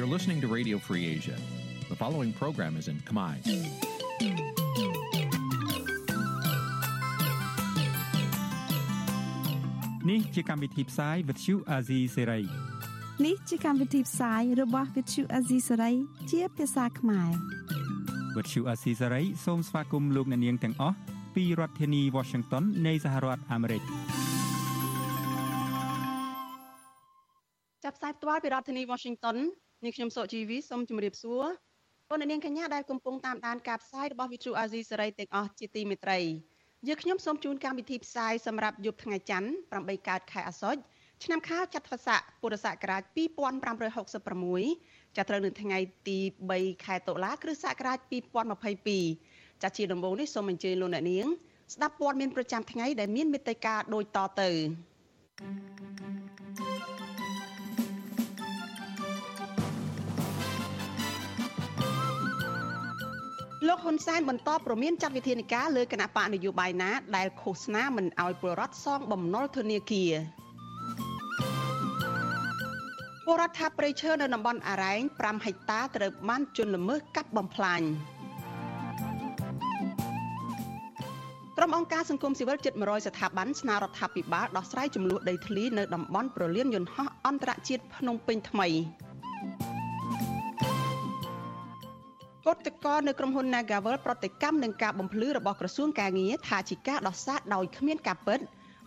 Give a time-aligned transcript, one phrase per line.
[0.00, 1.36] You're listening to Radio Free Asia.
[1.88, 3.34] The following program is in Khmer.
[10.08, 12.44] Nǐ ជាកម្មវិធីផ្សាយ Vuthu Azizi Serai
[13.24, 15.94] នេះជាកម្មវិធីផ្សាយរបស់ Vuthu Azizi Serai
[16.30, 17.30] ជាភាសាខ្មែរ
[18.36, 20.96] Vuthu Azizi Serai សូមស្វាគមន៍លោកអ្នកនាងទាំងអស់
[21.34, 23.82] ពីរដ្ឋធានី Washington នៃសហរដ្ឋអាមេរិក
[27.84, 29.36] ចាប់ផ្សាយផ្ទាល់ពីរដ្ឋធានី Washington
[29.83, 31.51] នាងខ្ញុំសុជីវីសូមជម្រាបសួរបង
[32.09, 36.19] ប្អូននាងកញ្ញាដែលកំពុងតាមដានការផ្សាយរបស់ Vithu Azizi សេរីទាំងអស់ជាទីមេត្រី
[36.87, 39.49] យើខ្ញុំសូមជូនកម្មវិធីផ្សាយសម្រាប់យប់ថ្ងៃច័ន្ទ
[39.79, 40.81] 8កើតខែអាសត់
[41.23, 43.03] ឆ្នាំខាលចត្វាស័កពុរសករាជ
[43.89, 46.17] 2566ចាប់ត្រូវនៅថ្ងៃទី
[46.51, 47.99] 3ខែតុលាគ្រិស្តសករាជ
[48.81, 51.27] 2022ចាស់ជាដំបូងនេះសូមអញ្ជើញលោកអ្នកនាង
[51.73, 54.49] ស្ដាប់ព័ត៌មានប្រចាំថ្ងៃដែលមានមេត្តាដូចតទៅ
[55.41, 56.30] thank you
[63.71, 70.11] លោកហ៊ុនសែនបន្តប្រមានចាត់វិធានការលើគណៈបកនយោបាយណា ដែលឃោសនាមិនអោយពលរដ្ឋសងបំណុលធនាគារ
[73.25, 77.81] ពលរដ្ឋថាព្រៃឈើនៅតំបន់អរ៉ែង5ហិកតាត្រូវបានជន់ល្មើសកាប់បំផ្លាញ
[81.57, 89.70] ក្រុមអង្គការសង្គមស៊ីវិលជិត100ស្ថាប័នស្នើរដ្ឋាភិបាលដោះស្រាយចំនួនដីធ្លីនៅតំបន់ប្រលានយន្តហោះអន្តរជាតិភ្នំពេញថ្មីកោ
[92.67, 98.39] តកលនៅក្រុមហ៊ុន Nagavel ប្រតិកម្មនឹងការបំភ្លឺរបស់ក្រសួងកាងារថាជាការដោះសារដោយគ្មានការពិត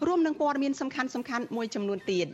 [0.07, 2.27] រួមនឹងព័ត៌មានសំខាន់សំខាន់មួយចំនួនទៀត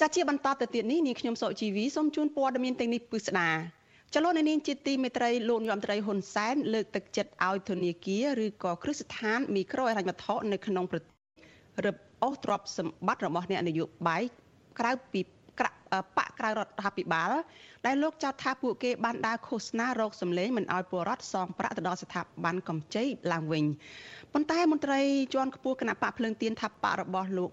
[0.00, 3.50] ចាជាបន្តទៅទៀតនេះនាងខ្ញុំសុជីវីសូមជូនព័ត៌មានទាំងនេះពិស្ដា
[4.14, 11.12] ចលនានាងជាទីមេត្រីលោកយមត្រីហ៊ុនសែនលើកទឹកចិត្តឲ្យធនាគារឬក៏គ្រឹះស្ថានមីក្រូហិរញ្ញវត្ថុនៅក្នុងប្រទេស
[11.84, 14.22] រឹបអូសទ្រព្យសម្បត្តិរបស់អ្នកនយោបាយ
[14.78, 15.20] ក្រៅពី
[16.16, 17.30] បកក្រៅរដ្ឋាភិបាល
[17.86, 23.64] ដែលលោកចោទថាពួកគេបានដើរឃោសនារោគសម្លេងមិនអោយពលរដ្ឋសងប្រាក់ទៅដល់ស្ថាប័នកម្ចីឡើងវិញ
[24.32, 25.00] ប៉ុន្តែមន្ត្រី
[25.34, 27.48] ជាន់ខ្ពស់គណៈបកភ្លើងទៀនថាបករបស់លោក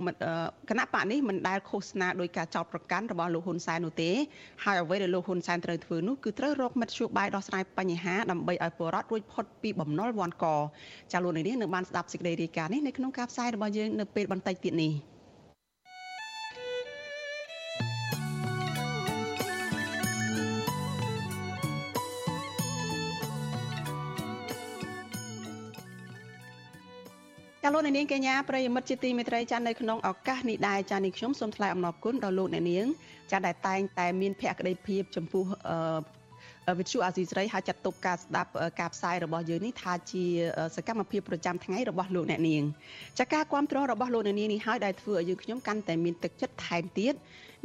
[0.70, 4.12] គណៈបកនេះមិនដែលឃោសនាដោយការចោទប្រកាន់របស់លោកហ៊ុនសែននោះទេ
[4.64, 10.46] ហើយអ្វីដែលលោកហ៊ុនសែនត្រូវធ្វើនោះគឺត្រូវរកមធ្យោបាយដោះស្រាយបញ្ហាដើម្បីឲ្យពលរដ្ឋរួចផុតពីបំណុលវាន់ក
[11.12, 14.94] ចាលោកនាងនឹងបានស្ដាប់សេចក្តីរាយការណ៍នេះនៅក្នុងការផ្សាយរបស់យើងនៅពេលបន្តិចទៀតនេះ។
[27.66, 32.86] ចាលោកអ្នកនាងកញ្ញាប្រិយមិត្តជាទីមេត្រីចានៅក្នុងឱកាសនេះដែរចានេះខ្ញុំសូមថ្លែងអំណរគុណដល់លោកអ្នកនាង
[33.32, 40.24] ចាដែលតែងតែមានភក្ដីភាពចំពោះអឺវិទ្យុអាស៊ីសេរីហើយចាត់ទុកការស្ដាប់ការផ្សាយរបស់យើងនេះថាជា
[40.76, 42.64] សកម្មភាពប្រចាំថ្ងៃរបស់លោកអ្នកនាង
[43.20, 47.14] ចាការគ្រប់គ្រងរបស់លោកអ្នកនាងនេះហើយដែលធ្វើឲ្យយើងខ្ញុំកាន់តែមានទឹកចិត្តថែមទៀត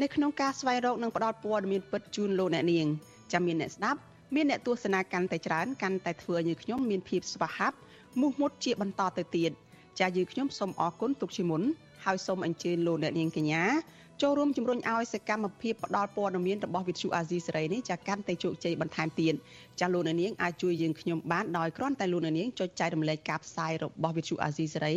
[0.02, 2.86] នៅក្នុងការស្វែងរកនិងផ្តល់ព័ត៌មានពិតជូនលោកអ្នកនាង
[3.32, 4.00] ចាមានអ្នកស្ដាប់
[4.34, 7.76] មានអ្នកទស្សនាកាន់តែច្រើនកាន់តែធ្វើឲ្យយើងខ្ញុំមានភាពស្វាហាប់
[8.20, 9.52] មោះមុតជាបន្តទៅទៀត។
[9.98, 11.62] ចាយើងខ្ញុំសូមអរគុណទុកជាមុន
[12.04, 13.64] ហើយសូមអញ្ជើញលោកអ្នកនាងកញ្ញា
[14.22, 19.34] ចូលរួមជំរុញឲ្យសកម្មភាពផ្តល់ព័ត៌មានរបស់វិទ្យុអាស៊ីសេរីនេះចាកាន់តែជោគជ័យបន្ថែមទៀត
[19.80, 24.94] ចាលោកអ្នកនាងអាចជួយយើងខ្ញុំបានដោយគ្រាន់តែលោកអ្នកនាងចុចចែករំលែកការផ្សាយរបស់វិទ្យុអាស៊ីសេរី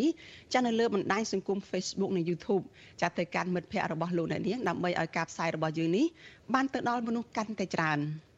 [0.54, 2.64] ចានៅលើបណ្ដាញសង្គម Facebook និង YouTube
[3.02, 6.06] ចាទៅកាន់មិត្តភ័ក្តិរបស់លោកអ្នកនាងដើម្បីឲ្យការផ្សាយរបស់យើងនេះ
[6.54, 8.00] បានទៅដល់មនុស្សកាន់តែច្រើន។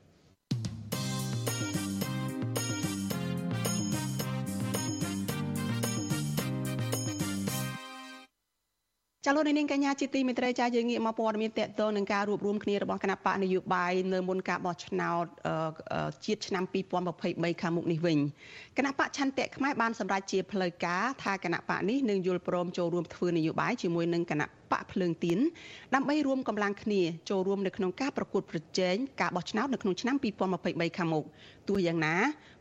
[9.24, 15.24] ចាលោកនាងកញ្ញាជាទីមេត្រីចាយើងងាកមកព័ត៌មានតកតនឹងការរួបរวมគ្នារបស់គណៈបកនយោបាយនៅមុនការបោះឆ្នោត
[16.24, 16.64] ជាតិឆ្នាំ
[17.12, 18.18] 2023ខាងមុខនេះវិញ
[18.76, 25.38] គណៈបកឆន្ទៈខ្មែរបានសម្រេចជាផ្លូវការថាគណៈបកនេះនឹងយល់ព្រមចូលរួមធ្វើនយោបាយជាមួយនឹងគណៈបកភ្លើងទៀន
[25.94, 27.00] ដើម្បីរួមកម្លាំងគ្នា
[27.30, 30.16] ចូលរួមនៅក្នុងការប្រកួតប្រជែងការបោះឆ្នោតនៅក្នុងឆ្នាំ
[30.56, 31.24] 2023ខាងមុខ
[31.68, 32.16] ទោះយ៉ាងណា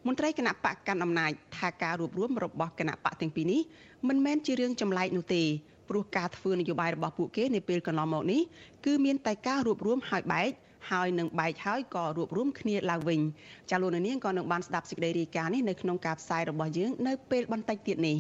[0.08, 3.62] មន្ត្រីគណៈបកកាន់អំណាចថាការរួបរวมរបស់គណៈបកទាំងពីរនេះ
[4.08, 5.44] មិនមែនជារឿងចម្លែកនោះទេ
[5.92, 8.42] ព្រោះការធ្វើនយោបាយរបស់ពួកគេនាពេលកន្លងមកនេះ
[8.86, 10.52] គឺមានតែការរួបរวมហើយបែក
[10.92, 13.22] ហើយនឹងបែកហើយក៏រួបរวมគ្នាឡើងវិញ
[13.70, 18.18] ចាលោកនាងក៏នឹងបានស្ដាប់សេចក្តីរាយការណ៍នេះនៅក្នុងការផ្សាយរបស់យើងនៅពេលបន្តិចទៀតនេះ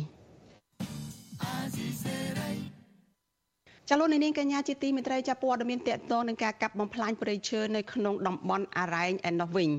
[3.89, 9.69] ចលនានាងកញ្ញាជាទីមេត្រីចាប់ព័ត៌មានតកតងនឹងការកាប់បំផ្លាញព្រៃឈើនៅក្នុងតំបន់អរ៉ែងឯណោះវិញ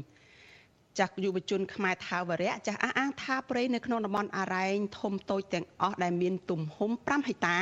[1.00, 7.58] ចាស់យុវជនខ្មែរថាវរៈចាស់អះអាងថាព្រៃនៅក្នុងតំបន់អរ៉ែងធំតូចទាំងអស់ដែលមានទំហំ5ហិកតា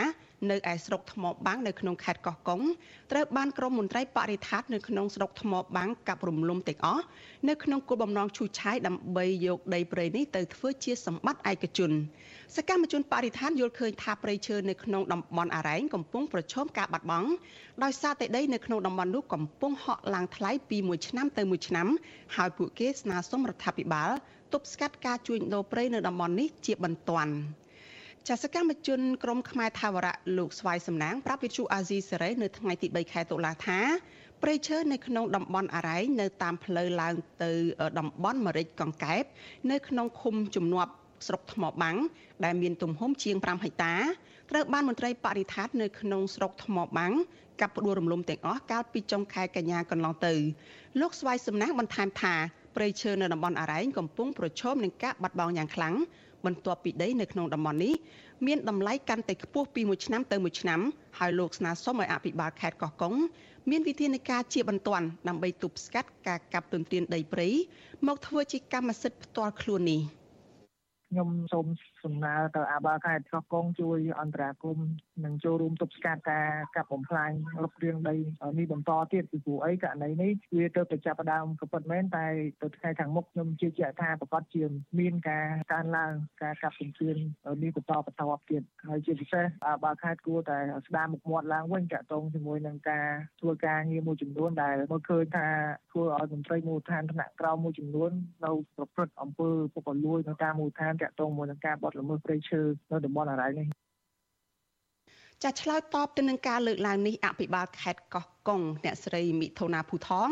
[0.49, 2.61] នៅឯស្រុកថ្មបាំងនៅក្នុងខេត្តកោះកុង
[3.11, 7.03] ត្រូវបានក្រមមន្ត្រីបរិស្ថាននៅក្នុងស្រុកថ្មបាំងកាប់រំលំទាំងអស់
[7.49, 11.91] នៅក្នុងគោលបំណងឈូសឆាយដើម្បីយកដីព្រៃនេះទៅធ្វើជាសម្បត្តិឯកជន
[12.55, 17.29] សកម្មជនបរិស្ថានយល់ឃើញថាព្រៃឈើនៅក្នុងតំបន់អរ៉ែងកំពុងប្រឈមការបាត់បង់
[17.83, 21.87] ដោយសារតែដីនៅក្នុងតំបន់នោះកំពុងហក់ឡើងថ្លៃពីមួយឆ្នាំទៅមួយឆ្នាំ
[22.35, 24.09] ហើយពួកគេស្នើសុំរដ្ឋាភិបាល
[24.53, 27.33] ទប់ស្កាត់ការជួញដូរព្រៃនៅតំបន់នេះជាបន្ទាន់
[28.29, 33.79] ចាសកម្មជនក្រមខ្មែរថាវរៈលោកស្វាយសំណាងប្រាប់វិទ្យុអាស៊ីសេរីនៅថ្ងៃទី3ខែតុលាថា
[34.41, 37.51] ព្រៃឈើនៅក្នុងតំបន់អរ៉ៃនៅតាមផ្លូវឡើងទៅ
[37.99, 39.23] តំបន់មរិចកង្កែប
[39.71, 40.91] នៅក្នុងឃុំជំនាប់
[41.27, 41.97] ស្រុកថ្មបាំង
[42.45, 43.95] ដែលមានទំហំជាង5ហិកតា
[44.51, 47.13] ត្រូវបានមន្ត្រីបរិស្ថាននៅក្នុងស្រុកថ្មបាំង
[47.61, 50.33] កាប់ផ្ដួលរំលំទាំងអស់កាលពីចុងខែកញ្ញាកន្លងទៅ
[50.99, 52.35] លោកស្វាយសំណាងបន្ថែមថា
[52.75, 55.95] ព្រៃឈើនៅតំបន់អរ៉ែងកំពុងប្រឈមនឹងការបាត់បង់យ៉ាងខ្លាំង
[56.45, 57.93] បន្ទាប់ពីដីនៅក្នុងតំបន់នេះ
[58.47, 60.79] មានតម្លៃកាន់តែខ្ពស់ពីមួយឆ្នាំទៅមួយឆ្នាំ
[61.19, 63.13] ហើយលោកស្នើសុំឲ្យអភិបាលខេត្តកោះកុង
[63.69, 67.49] មានវិធានការជាបន្ទាន់ដើម្បីទប់ស្កាត់ការកាប់ទន្ទ្រានដីព្រៃ
[68.07, 70.01] មកធ្វើជាកម្មសិទ្ធិផ្ទាល់ខ្លួននេះ។
[71.11, 71.67] ខ្ញុំសូម
[72.03, 77.31] សំណើទៅអាបាខេត្តកោះកុងជួយអន្តរាគមនិងចូលរួមទប់ស្កាត់ការកាប់បំផ្លាញ
[77.63, 78.15] លុបរៀងដី
[78.59, 82.25] នេះបន្តទៀតពីព្រោះអីករណីនេះវាទៅប្រចាប់ដើមក៏ពិតមែនតែ
[82.61, 84.63] ទៅថ្ងៃខាងមុខខ្ញុំជឿជាក់ថាប្រកាសជា
[84.99, 86.13] មានការកើនឡើង
[86.43, 87.17] ការកាប់បំផ្លាញ
[87.63, 93.07] នេះបន្តបន្តទៀតហើយជាពិសេសអាបាខេត្តគួរតែស្ដារមុខមាត់ឡើងវិញតាក់ទងជាមួយនឹងការ
[93.41, 95.47] ធ្វើការងារមួយចំនួនដែលមើលឃើញថា
[95.91, 98.11] ធ្វើឲ្យមន្ត្រីមូលដ្ឋានថ្នាក់ក្រោមមួយចំនួន
[98.45, 102.61] នៅប្រព្រឹត្តអំពើពុករលួយនៅតាមមូលដ្ឋានតាក់ទងមួយនឹងការបទល្មើសព្រៃឈើ
[102.91, 103.67] នៅតំបន់អរ៉ៃនេះ
[105.45, 110.29] ចាឆ្លើយតបទៅនឹងការលើកឡើងនេះអភិបាលខេត្តកោះកុងអ្នកស្រីមិថុនាភូថង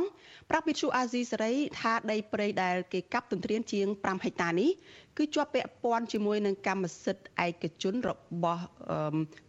[0.49, 4.69] ប្រាប់វិទ្យុអាស៊ីសេរីថាដីព្រៃដែលគេកាប់ទន្ទ្រានជាង5ហិកតានេះ
[5.17, 8.11] គឺជាប់ពាក់ព័ន្ធជាមួយនឹងកម្មសិទ្ធិឯកជនរ
[8.43, 8.63] បស់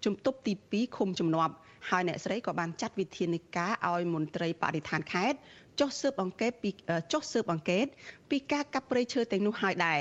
[0.04, 1.54] ជំទប់ទី2ឃុំជំនាប់
[1.90, 5.38] ហើយអ្នកស្រីក៏បានចាត់វិធានការឲ្យមន្ត្រីបរិស្ថានខេត្ត
[5.80, 6.70] ចុះស៊ើបអង្កេតពី
[7.12, 7.86] ចុះស៊ើបអង្កេត
[8.30, 10.00] ពីការកាប់ព្រៃឈើទាំងនោះហើយដែរ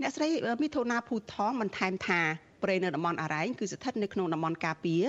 [0.00, 0.28] អ្នកស្រី
[0.62, 2.22] មិថុនាភូថងបន្ថែមថា
[2.62, 5.04] ព្រៃនៅតំបន់អរ៉ែងគឺស្ថិតនៅក្នុងតំបន់ការពារ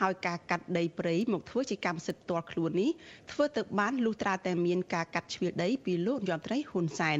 [0.00, 2.90] ហើយការកាត់ដីព្រៃមកធ្វើជាកម្មសិទ្ធិផ្ទាល់ខ្លួននេះ
[3.32, 7.18] ធ្វើទៅបានលុះត្រាតែមានការកាត់ជ្រៀលដីពីលោកយមត្រីហ៊ុនសែន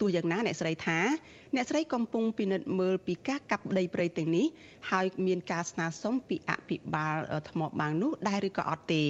[0.00, 0.98] ទោះយ៉ាងណាអ្នកស្រីថា
[1.54, 4.46] អ្នកស្រីកំពុងពិនិត្យមើលពីការកាប់ដីព្រៃទាំងនេះ
[4.90, 7.16] ហើយមានការស្នើសុំពីអភិបាល
[7.50, 9.04] ថ្មបាំងនោះដែរឬក៏អត់ទេ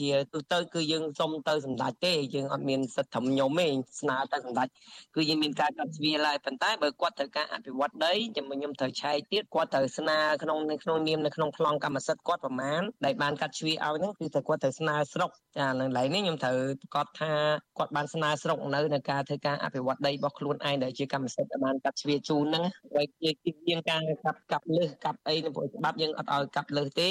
[0.00, 3.66] ជាទូទៅគឺយើងសុំទៅសម្ដេចទេយើងអត់មានសិទ្ធិធំខ្ញុំទេ
[4.00, 4.68] ស្នើទៅសម្ដេច
[5.14, 17.32] គឺយើងមានការកាត់ជ្រៀលហើយប៉ុន្តែបើគាត់ត្រូវការអភិវឌ្ឍដីចាំខ្ញុំត្រូវឆែកទៀតគាត់ត្រូវស្នើក្នុងក្នុងនាមនៅក្នុងប្លង់កម្មសិទ្ធិគាត់ប្រមាណដែលបានកាត់ជ្រៀលឲ្យហ្នឹងគឺតែគាត់ត្រូវស្នើស្រុកចានៅឡើយនេះខ្ញុំត្រូវប្រកាសថា
[17.78, 22.64] គាត់បានស្នើស្រុកនៅในការធ្វើការអភិវឌ្ឍដីរបស់ខ្លួនឯងដែលជាកម្មសិទ្ធិបានកាត់ជ្រៀលជូនហ្នឹង
[22.94, 23.30] ហើយជា
[23.66, 27.08] ជាងការកាប់កាប់លើសកាប់អីនៅព្រោះច្បាប់យើងអត់ឲ្យកាប់លើសទេ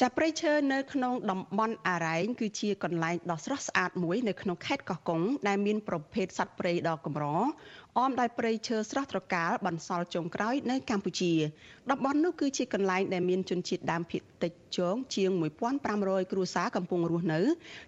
[0.00, 7.24] ចាព្រៃឈើនៅក្នុងតំបន់អារ៉ែងគឺជាកន្លែងដ៏ស្រស់ស្អាតមួយនៅក្នុងខេត្តកោះកុងដែលមានប្រភេទសត្វព្រៃដ៏កម្រ
[8.04, 11.32] អមដោយព្រៃឈើស្រស់ត្រកាលបន្សល់ចុងក្រោយនៅកម្ពុជា
[11.90, 15.30] តំបន់នោះគឺជាកន្លែងដែលមានជនជាតិដើមភាគតិចជងជាង
[15.80, 17.40] 1500គ្រួសារកំពុងរស់នៅ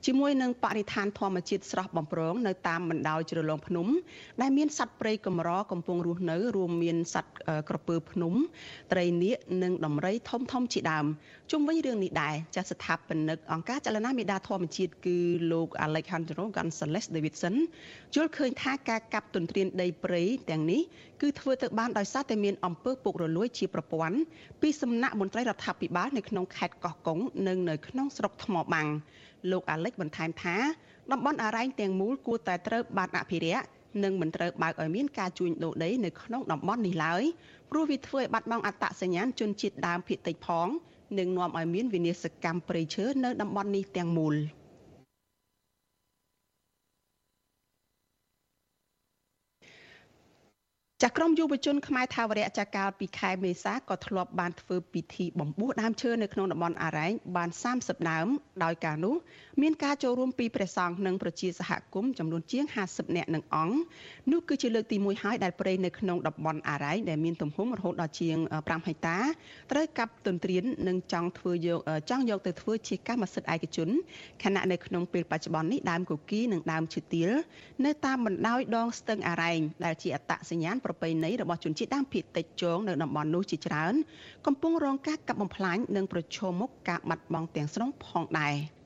[0.07, 3.87] ជាមួយនឹងបរិស្ថានធម្មជាតិស្រស់បំព្រងនៅតាមបណ្ដោយជ្រលងភ្នំ
[4.43, 7.33] ដែលមានសត្វព្រៃកម្រកំពុងរស់នៅ រួមមានសត្វ
[7.69, 8.35] ក្រពើភ្នំ
[8.93, 11.07] ត្រីនាគនិងដំរីធំធំជាដើម
[11.51, 15.19] ជុំវិញរឿងនេះដែរចាស់ស្ថាបនិកអង្គការចលនាមេដាធម្មជាតិគឺ
[15.53, 17.55] លោក Alejandro Gonzalez Davidson
[18.15, 20.81] យល់ឃើញថាការកាប់ទន្ទ្រានដីព្រៃទាំងនេះ
[21.21, 24.19] គឺធ្វើទៅបានដោយសារតែមានអំពើពុករលួយជាប្រព័ន្ធ
[24.61, 28.89] ពីសំណាក់មន្ត្រីរដ្ឋាភិបាលនៅក្នុងខេត្តកោះកុងនិងនៅក្នុងស្រុកថ្មបាំង
[29.51, 30.57] លោកអាលិចបន្ថែមថា
[31.13, 33.65] តំបន់អរ៉ែងទាំងមូលគួរតែត្រូវបានអភិរក្ស
[34.05, 37.23] និងមិនត្រូវបើកឲ្យមានការជួញដូរដីនៅក្នុងតំបន់នេះឡើយ
[37.71, 40.69] ព្រោះវាធ្វើឲ្យបាត់បង់អត្តសញ្ញាណជនជាតិដើមភាគតិចផង
[41.19, 44.37] និងនាំឲ្យមានវិនាសកម្មព្រៃឈើនៅតំបន់នេះទាំងមូល។
[51.03, 58.29] ចាក្រមយុវជនខ្មែរថាវរៈចាកាលពីខែមេសាក៏ធ្លាប់បានធ្វើពិធីបំពោះដើមឈើនៅក្នុងតំបន់អរ៉ែងបាន30ដើម
[58.65, 59.15] ដោយការនោះ
[59.63, 63.77] មានការចូលរួមពីព្រះសង្ឃនិងប្រជាសហគមន៍ចំនួនជាង50នាក់នឹងអង្គ
[64.33, 68.37] នោះគឺជាលើកទី1ហើយដែលព្រៃនៅក្នុងតំបន់អរ៉ែងដែលមានទំហំរហូតដល់ជាង
[68.67, 69.19] 5ហិកតា
[69.73, 73.89] ត្រូវកាប់ទន្ទ្រាននិងចង់ធ្វើយកចង់យកទៅធ្វើជាកម្មសិទ្ធិឯកជន
[74.43, 77.31] ខណៈនៅក្នុងពេលបច្ចុប្បន្ននេះដើមគគីនិងដើមឈើទាល
[77.85, 83.95] នៅតាមបណ្ដោយដងស្ទឹងអរ៉ែងដែលជាអត្តសញ្ញាណប្រពៃណីរបស់ជនជាតិដើមភាគតិចជងនៅតំបន់នោះជាច្រើន
[84.47, 88.55] កំពុងរងការកាប់បំផ្លាញនិងប្រឈមមុខការបាត់បង់ទាំងស្រុងផងដែរ។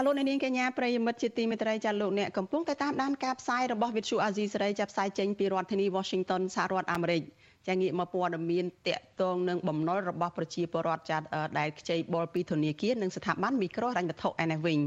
[0.00, 7.22] ចាលោកនាងកញ្ញាប្រិយមិត្តជាទីមេត្រីចាលោកអ្នកកំពុងតែតាមដានការផ្សាយរបស់វិទ្យុអាស៊ីសេរីចាប់ផ្សាយចេញពីរដ្ឋធានី Washington សហរដ្ឋអាមេរិក
[7.68, 11.18] ចាងាកមកព័ត៌មានតកតងនឹងបំណុលរបស់ប្រជាពលរដ្ឋចា
[11.58, 14.78] ដែលខ្ចីបុលពីធនាគារនិងស្ថាប័នមីក្រូហិរញ្ញវត្ថុឯនេះវិញ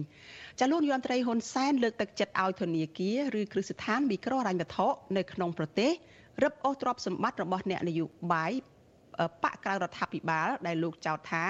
[0.60, 5.92] ចាលោកយមត្រីហ៊ុនសែនលើកទឹកចិត្តឲ្យធនាគារឬគ្រឹះស្ថានមីក្រូហិរញ្ញវត្ថុនៅក្នុងប្រទេស
[6.44, 8.52] រឹបអូសទ្រព្យសម្បត្តិរបស់អ្នកនយោបាយ
[9.44, 11.46] បកក្រៅរដ្ឋាភិបាល ដែលលោកចោទថា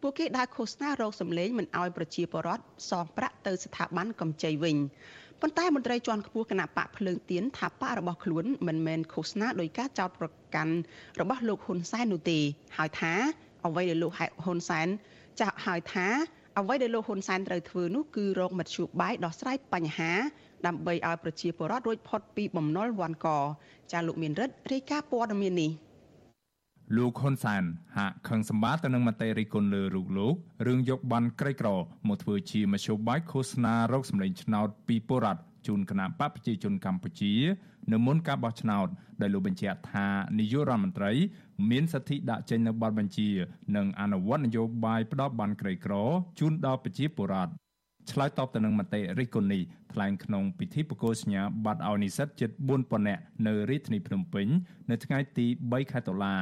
[0.00, 4.76] ពួកគេដើរឃោសនារោគសម្លេងមិនអោយប្រជាពលរដ្ឋសងប្រាក់ទៅស្ថាប័នកម្ចីវិញ
[5.40, 10.74] ប៉ុន្តែមន្ត្រីជាន់ខ្ពស់គណៈបកភ្លើងទៀនថាបករបស់ខ្លួនមិនមែនឃោសនាដោយការចោទប្រកាន់
[11.20, 12.38] របស់លោកហ៊ុនសែននោះទេ
[12.76, 13.12] ហើយថា
[13.66, 14.12] អ្វីដែលលោក
[14.44, 14.88] ហ៊ុនសែន
[15.40, 16.06] ចាស់ហើយថា
[16.58, 20.12] អ្វីដែលលោកហ៊ុនសែនត្រូវធ្វើនោះគឺរកមធ្យោបាយដោះស្រាយបញ្ហា
[20.66, 23.28] ដើម្បីឲ្យប្រជាពលរដ្ឋរួចផុតពីបំណុលវ៉ាន់ក
[23.92, 25.70] ចាលោកមានរិទ្ធរាយការណ៍ព័ត៌មាននេះ
[26.96, 27.64] លោកហ៊ុនសែន
[27.96, 30.34] ហាក់ខឹងសម្បាទៅនឹងមតិរិះគន់លើរូបលោក
[30.66, 31.68] រឿងយកបានក្រីក្រ
[32.08, 37.32] មកធ្វើជាមធ្យោបាយឃោសនារោគសម្លេងឆ្នោតពីបុរដ្ឋជូនគណៈបកប្រជាជនកម្ពុជា
[37.92, 38.86] នៅមុនការបោះឆ្នោត
[39.20, 40.06] ដែលលោកបញ្ជាក់ថា
[40.38, 41.12] នាយករដ្ឋមន្ត្រី
[41.70, 43.28] មានសិទ្ធិដាក់ចេញនូវបទបញ្ជា
[43.76, 45.94] និងអនុវត្តនយោបាយផ្ដោតបានក្រីក្រ
[46.38, 47.52] ជូនដល់ប្រជាពលរដ្ឋ
[48.10, 49.62] ឆ្លើយតបទៅនឹងមតិរិះគន់នេះ
[49.92, 52.50] ថ្លែងក្នុងពិធីប្រកាសសញ្ញាបត្រឲ្យនិស្សិតជិត
[52.80, 54.46] 4000នាក់នៅរាជធានីភ្នំពេញ
[54.90, 56.34] នៅថ្ងៃទី3ខែតុលា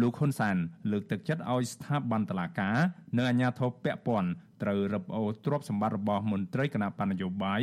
[0.00, 0.56] លោកហ៊ុនសាន
[0.90, 2.76] លើកទឹកចិត្តឲ្យស្ថាប័នតុលាការ
[3.16, 4.30] និងអាជ្ញាធរពាក់ព័ន្ធ
[4.62, 7.62] ត្រូវរឹបអូសទ្រព្យសម្បត្តិរបស់មន្ត្រីគណៈបណ្ឌនយោបាយ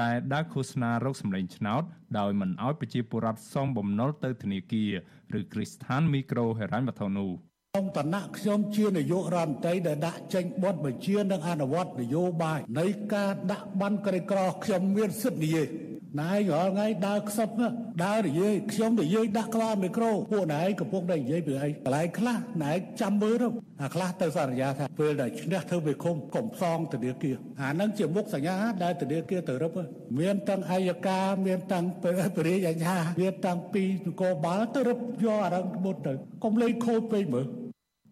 [0.00, 1.82] ដែលដើរឃោសនារោគសម្លេងឆ្នោត
[2.18, 4.92] ដោយមិនឲ្យប្រជាពលរដ្ឋសងបំណុលទៅធនាគារ
[5.38, 7.30] ឬគ្រីស្ថានមីក្រូហិរញ្ញវត្ថុនោះ
[7.72, 15.66] ក្នុងឋានៈខ្ញុំជានាយករដ្ឋមន្ត្រីដែលដាក់ចេញបទបញ្ជានិងអនុវត្តនយោបាយនៃការដាក់បានក្រីក្រខ្ញុំមានសិទ្ធិនិយាយ
[16.20, 17.48] ណែរាល់ថ្ងៃដើរខ្សឹប
[18.04, 23.48] ដើរនិយាយខ្ញុំនិយាយដាក់ក្បាលមីក្រូពួកណែកំពុងតែនិយាយពីអីកន្លែងខ្លះណែចាំមើលទៅ
[23.82, 29.72] អាខ្លះទៅសន្យាថាពេលដែលឈ្នះធ្វើវិឃុំកុំផ្សងធនាគារអានឹងជាមុខសញ្ញាដែលធនាគារទៅរឹប
[30.18, 32.04] មានទាំងអัยការមានទាំងប
[32.46, 36.12] រិយាញ្ញាមានទាំងពីនគរបាលទៅរឹបយកអារឹងមុតទៅ
[36.44, 37.46] កុំលេងខូចពេកមើល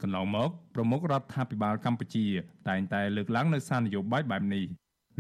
[0.03, 2.27] កន្លងមកប្រមុខរដ្ឋាភិបាលកម្ពុជា
[2.69, 4.65] តែងតែលើកឡើងនៅសារនយោបាយបែបនេះ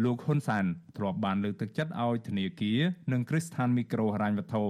[0.03, 0.65] លោកហ៊ុនសាន
[0.97, 2.81] ធ្លាប់បានលើកទឹកចិត្តឲ្យធនាគារ
[3.13, 4.63] និងគ្រឹះស្ថានមីក្រូហិរញ្ញវត្ថុ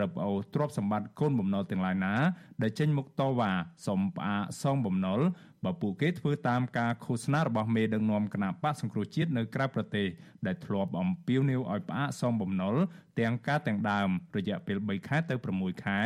[0.00, 2.14] រឹបអូសទ្រព្យសម្បត្តិកូនបំណុលទាំងឡាយណា
[2.62, 3.52] ដែលចេញមុខតវ៉ា
[3.86, 5.20] សុំផ្អាកសងបំណុល
[5.64, 10.06] បើពួកគេធ្វើតាមការឃោសនារបស់មេដឹកនាំគណៈបកសង្គ្រោះជាតិនៅក្រៅប្រទេស
[10.46, 12.74] ដែលធ្លាប់អំពាវនាវឲ្យផ្អាកសងបំណុល
[13.20, 16.00] ទាំងការទាំងដើមរយៈពេល3ខែទៅ6ខែ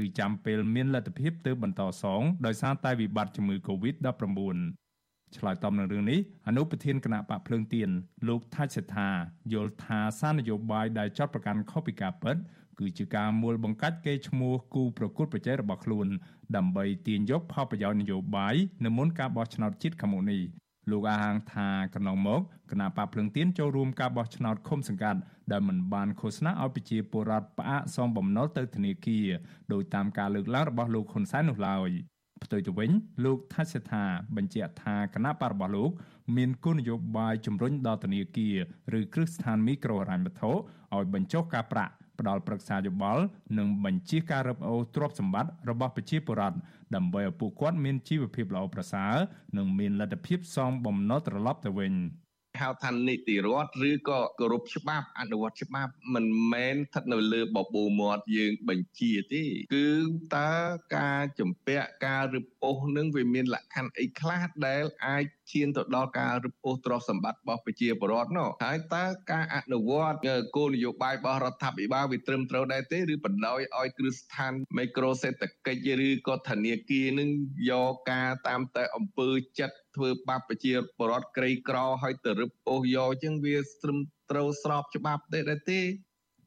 [0.00, 4.79] ឬចាំពេលមានលទ្ធភាពទើបបន្តសងដោយសារតែវិបត្តិជំងឺ Covid-19
[5.36, 6.18] ឆ្លើយតបនឹងរឿងនេះ
[6.48, 7.90] អនុប្រធានគណៈបកភ្លើងទៀន
[8.28, 9.10] លោកថាច់សេដ្ឋា
[9.52, 12.36] យល់ថាសារនយោបាយដែលចាត់ប្រកាន់ខុសពីការពិត
[12.78, 16.06] គឺជាការមួលបង្កាច់កេរ្តិ៍ឈ្មោះគូប្រកួតប្រជែងរបស់ខ្លួន
[16.56, 20.42] ដើម្បីទាញយកផលប្រយោជន៍នយោបាយនៅមុនការបោះឆ្នោតជាតិខាងមុខនេះ
[20.90, 25.20] លោកអាហាងថាកន្លងមកគណៈបកភ្លឹងទៀនចូលរួមការបោះឆ្នោតឃុំសង្កាត់
[25.52, 29.26] ដែលមិនបានឃោសនាឲ្យប្រជាពលរដ្ឋផ្អាកសងបំណុលទៅធនាគារ
[29.72, 31.90] ដោយតាមការលើកឡើងរបស់លោកហ៊ុនសែននោះឡើយ
[32.44, 32.90] ផ្ទុយទៅវិញ
[33.24, 34.04] លោកថាសិដ្ឋា
[34.36, 35.90] បញ្ជាក់ថាគណៈបករបស់លោក
[36.36, 38.56] មានគោលនយោបាយជំរុញដល់ធនាគារ
[38.98, 43.22] ឬគ្រឹះស្ថានមីក្រូហិរញ្ញវត្ថុឲ្យបញ្ចុះការប្រាក់ផ្ដល់ប្រឹក្សាយោបល់
[43.58, 46.58] និងបញ្ជាការរឹបអូសទ្រព្យសម្បត្តិរបស់ប្រជាពលរដ្ឋ
[46.94, 49.14] ដើម្បីឲ្យពួកគាត់មានជីវភាពល្អប្រសើរ
[49.56, 51.92] និងមានលទ្ធភាពសងបំណុលត្រឡប់ទៅវិញ។
[52.60, 59.88] ហៅថានីតិរដ្ឋឬក៏គោរពច្បាប់អនុវត្តច្បាប់មិនមែនស្ថិតនៅលើបបូរមាត់យើងបញ្ជាទេគឺ
[60.36, 60.52] តើ
[60.96, 70.18] ការចម្ពាក់ការរឹបអូសនឹងវាមានលក្ខខណ្ឌអីខ្លះដែលអាច ឈានទៅដល់ការរឹបអូសទ្រព្យសម្បត្តិរបស់ប្រជាពលរដ្ឋនោះហើយតើការអនុវត្ត
[70.56, 77.28] គោលនយោបាយរបស់រដ្ឋាភិបាលវាត្រឹមត្រូវដែរទេឬបណ្ដោយឲ្យគ្រឹះស្ថានមីក្រូសេដ្ឋកិច្ចឬក៏ធនាគារនឹង
[77.70, 83.98] យកការតាមតែអង្គើចិត្តធ្វើបាបប្រជាពលរដ្ឋក្រីក្រឲ្យទៅរឹបអូសយកចឹងវាត្រឹម
[84.30, 85.80] ត្រូវស្របច្បាប់ទេដែរទេ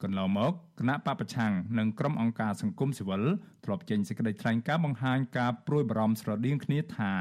[0.03, 3.24] កន្លងមកគណៈបពប្រឆាំងនិងក្រុមអង្គការសង្គមស៊ីវិល
[3.65, 7.13] ធ្លាប់ចេញសេចក្តីថ្លែងការណ៍បង្ហាញការព្រួយបារម្ភស្រដៀងគ្នាថា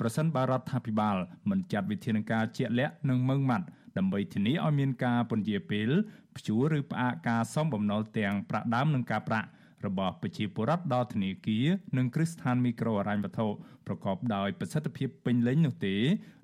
[0.00, 1.16] ប្រសិនបើរដ្ឋាភិបាល
[1.50, 5.88] មិនចាត់វិធានការជាក់លាក់និងម៉ឺងម៉ាត់ដើម្បីធានាឲ្យមានការពន្យាពេល
[6.36, 9.48] ព្យួរឬផ្អាកការសំបំណុលទាំងប្រាក់ដើមនិងការប្រាក់
[9.86, 13.46] របស់ប្រជាពលរដ្ឋដល់ធនាគារនិងគ្រឹះស្ថានមីក្រូហិរញ្ញវត្ថុ
[13.86, 15.96] ប្រកបដោយប្រសិទ្ធភាពពេញលេញនោះទេ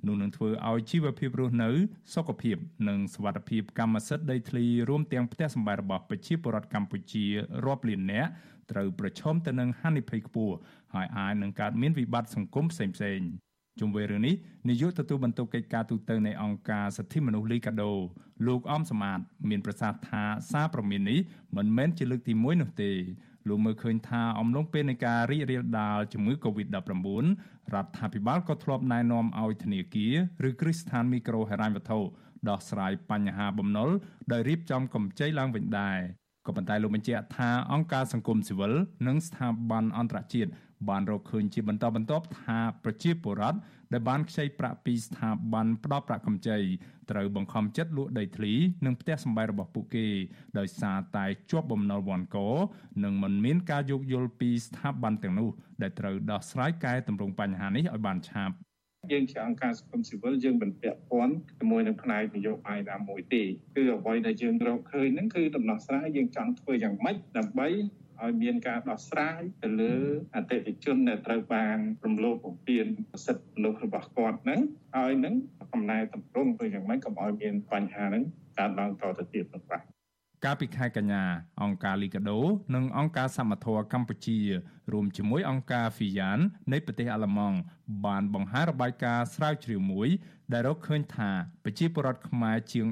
[0.06, 1.70] នោះនឹងធ្វើឲ្យជីវភាពរស់នៅ
[2.14, 2.56] សុខភាព
[2.88, 7.24] និងសុវត្ថិភាពកម្មសិទ្ធិដីធ្លីរួមទាំងផ្ទះសម្បែងរបស់ប្រជាពលរដ្ឋកម្ពុជា
[7.64, 8.30] រាប់លាននាក់
[8.70, 10.54] ត្រូវប្រឈមទៅនឹងហានិភ័យខ្ពស់
[10.94, 13.43] ហើយអាចនឹងកើតមានវិបត្តិសង្គមផ្សេងៗ
[13.80, 14.34] ជុំវិញរឿងនេះ
[14.68, 17.92] នាយកទទួលបន្ទុកកិច្ចការទូតនៃអង្គការសិទ្ធិមនុស្សលីកាដូ
[18.46, 21.20] លោកអមសមាត មានប្រសាសន៍ថាសារព្រមាននេះ
[21.56, 22.92] មិនមែនជាលើកទី1នោះទេ
[23.48, 26.74] លោកមើលឃើញថាអំឡុងពេលនៃការរីករាលដាលជំងឺ Covid-19
[27.74, 30.14] រដ្ឋាភិបាលក៏ធ្លាប់ណែនាំឲ្យធនាគារ
[30.48, 31.98] ឬគ្រឹះស្ថានមីក្រូហិរញ្ញវត្ថុ
[32.48, 33.90] ដោះស្រាយបញ្ហាបំណុល
[34.32, 35.98] ដោយរៀបចំកម្ចីឡើងវិញដែរ
[36.46, 38.72] ក៏ប៉ុន្តែលោកបញ្ជាក់ថាអង្គការសង្គមស៊ីវិល
[39.06, 40.50] និងស្ថាប័នអន្តរជាតិ
[40.88, 43.58] បានរកឃើញជាបន្តបន្ទាប់ថាប្រជាពលរដ្ឋ
[43.92, 46.58] ដែលបានខ្ចីប្រាក់ពីស្ថាប័នផ្ដល់ប្រាក់កម្ចី
[47.10, 48.52] ត្រូវបង្ខំចិត្តលក់ដីធ្លី
[48.86, 50.06] និងផ្ទះសម្បែងរបស់ពួកគេ
[50.58, 52.38] ដោយសារតែជាប់បំណុលវ៉ាន់ក
[53.04, 55.48] និងមិនមានការយោគយល់ពីស្ថាប័នទាំងនោះ
[55.82, 58.54] ដែលត្រូវដោះស្រាយកែតម្រង់បញ្ហានេះឲ្យបានឆាប់
[59.12, 63.42] យើងជាអង្គការសង្គមស៊ីវិលយើងមិនពាក់ព័ន្ធជាមួយនឹងផ្នែកនយោបាយណាមួយទេ
[63.76, 67.68] គឺអ្វីដែលយើងរកឃើញហ្នឹងគឺដំណោះស្រាយយើងចង់ធ្វើយ៉ាងម៉េចដើម្បី
[68.22, 69.94] ឲ្យមានការដោះស្រាយទៅលើ
[70.34, 72.86] អតិថិជនដែលត្រូវបានរំលោភបំពាន
[73.26, 74.60] សិទ្ធិមនុស្សរបស់គាត់ហ្នឹង
[74.96, 75.34] ឲ្យនឹង
[75.72, 78.24] កំណែតម្រង់ទៅយ៉ាងម៉េចកុំឲ្យមានបញ្ហាហ្នឹង
[78.58, 79.82] កើតឡើងតទៅទៀតនោះបាទ
[80.44, 81.24] កាលពីខែកញ្ញា
[81.62, 82.40] អង្គការលីកាដូ
[82.74, 84.38] និងអង្គការសមត្ថៈកម្ពុជា
[84.92, 86.40] រួមជាមួយអង្គការ FIAN
[86.72, 87.56] នៃប្រទេសអាល្លឺម៉ង់
[88.06, 90.08] បានបង្ហាញរបាយការណ៍ស្រាវជ្រាវមួយ
[90.52, 91.30] ដែលរកឃើញថា
[91.64, 92.86] ប្រជាពលរដ្ឋខ្មែរជាង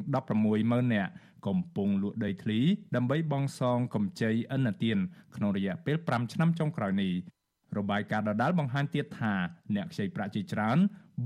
[0.45, 1.13] 160000នាក់
[1.47, 2.61] កំពុងលក់ដីធ្លី
[2.97, 4.99] ដើម្បីបង់សងកម្ចីឥណទាន
[5.37, 7.13] ក្នុងរយៈពេល5ឆ្នាំចុងក្រោយនេះ
[7.79, 9.35] របាយការណ៍ដដាលបង្ហាញទៀតថា
[9.75, 10.79] អ្នកខ្ចីប្រាក់ជាច្រើន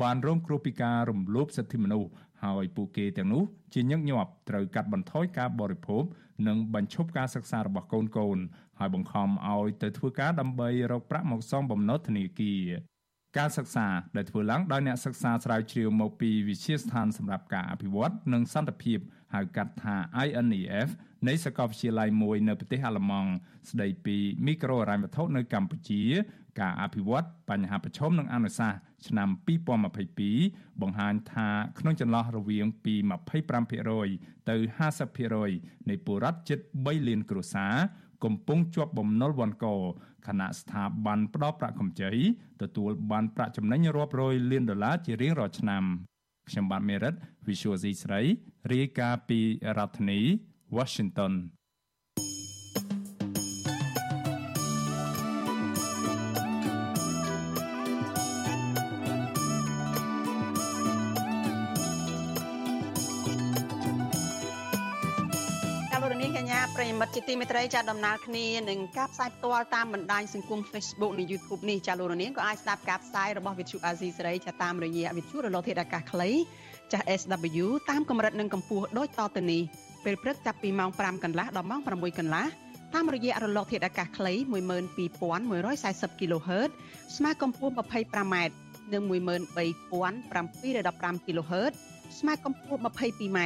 [0.02, 2.10] បានរងគ្រោះពីការរំលោភសិទ្ធិមនុស្ស
[2.44, 3.42] ហើយពួកគេទាំងនោះ
[3.74, 6.04] ជាញឹកញាប់ត្រូវកាត់បន្ថយការបរិភោគ
[6.48, 8.38] និងបញ្ឈប់ការសិក្សារបស់កូនកូន
[8.78, 12.62] ហើយបង្ខំឲ្យទៅធ្វើការដើម្បីរកប្រាក់មកសងបំណុលធនាគារ
[13.38, 18.98] ការសិក្សាដែលធ្វើឡើងដោយអ្នកសិក្សាស្រាវជ្រាវមកពីវិទ្យាស្ថានសម្រាប់ការអភិវឌ្ឍនិងសន្តិភាព
[19.34, 20.88] ហៅកាត់ថា INEF
[21.28, 23.30] នៃសាកលវិទ្យាល័យមួយនៅប្រទេសអាល្លឺម៉ង់
[23.70, 24.16] ស្ដីពី
[24.46, 26.02] មីក្រូហិរញ្ញវត្ថុនៅកម្ពុជា
[26.60, 29.28] ការអភិវឌ្ឍបញ្ហាប្រឈមនិងអនុសាសន៍ឆ្នាំ
[30.04, 32.94] 2022បង្ហាញថាក្នុងចន្លោះរវាងពី
[33.72, 34.56] 25%ទៅ
[35.22, 37.74] 50%នៃពលរដ្ឋជិត3លានគ្រួសារ
[38.24, 39.66] កំពុងជាប់បំណុលវ៉ាន់ក
[40.26, 42.10] ខណៈស្ថាប័នផ្ដល់ប្រាក់កម្ចី
[42.62, 45.82] ទទួលបានប្រាក់ចំណេញរាប់រយលានដុល្លារជារៀងរាល់ឆ្នាំ
[46.48, 47.14] ខ្ញុំបាទមេរិត
[47.46, 48.20] Visual C ស្រី
[48.72, 49.40] រាយការណ៍ពី
[49.78, 50.20] រដ្ឋធានី
[50.76, 51.32] Washington
[67.00, 76.30] មិត្តជាទីមេត្រីចាដំណើរគ្នានឹងការផ្សាយផ្ទាល់តាមបណ្ដាញសង្គម Facebook និង YouTube នេះចាលោកនាងក៏អាចស្ដាប់ការផ្សាយរបស់ Vithu Azizi សេរីចាតាមរយៈ Vithu រលកធាតុអាកាសខ្លី
[76.92, 79.62] ចាស់ SW តាមកម្រិតនិងកម្ពស់ដូចតទៅនេះ
[80.04, 82.44] ពេលព្រឹកចាប់ពីម៉ោង5កន្លះដល់ម៉ោង6កន្លះ
[82.94, 86.70] តាមរយៈរលកធាតុអាកាសខ្លី12140 kHz
[87.16, 88.36] ស្មើកម្ពស់ 25m
[88.92, 91.72] និង13715 kHz
[92.18, 93.38] ស្មើកម្ពស់ 22m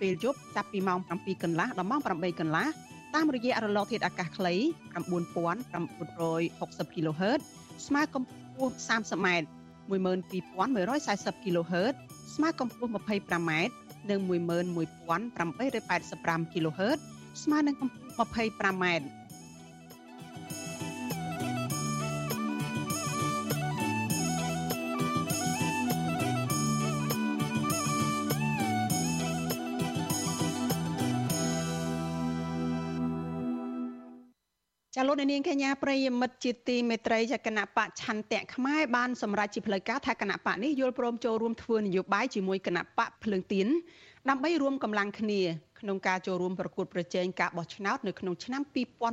[0.00, 2.66] ពេលយប់ចាប់ពីម៉ោង7កន្លះដល់ម៉ោង8កន្លះ
[3.14, 4.54] តាមរយៈរលកធាតុអាកាសខ្លី
[4.94, 7.40] 9960 kHz
[7.86, 9.28] ស្មើកម្ពស់ 30m
[9.90, 11.94] 12140 kHz
[12.34, 13.50] ស្មើកម្ពស់ 25m
[14.10, 16.98] និង11885 kHz
[17.42, 18.84] ស្មើនឹងកម្ពស់ 25m
[35.01, 43.67] ចាលោកនាងកញ្ញាប្រិយមិត្តជាទីមេត្រីចគណៈបកឆន្ទៈខ្មែរបានសម្រេចជាផ្លូវការថាគណៈបកនេះយល់ព្រមចូលរួមធ្វើនយោបាយជាមួយគណៈបកភ្លើងទៀន
[44.29, 45.41] ដើម្បីរួមកម្លាំងគ្នា
[45.79, 48.61] ក្នុងការចូលរួមប្រកួតប្រជែងការបោះឆ្នោតនៅក្នុងឆ្នាំ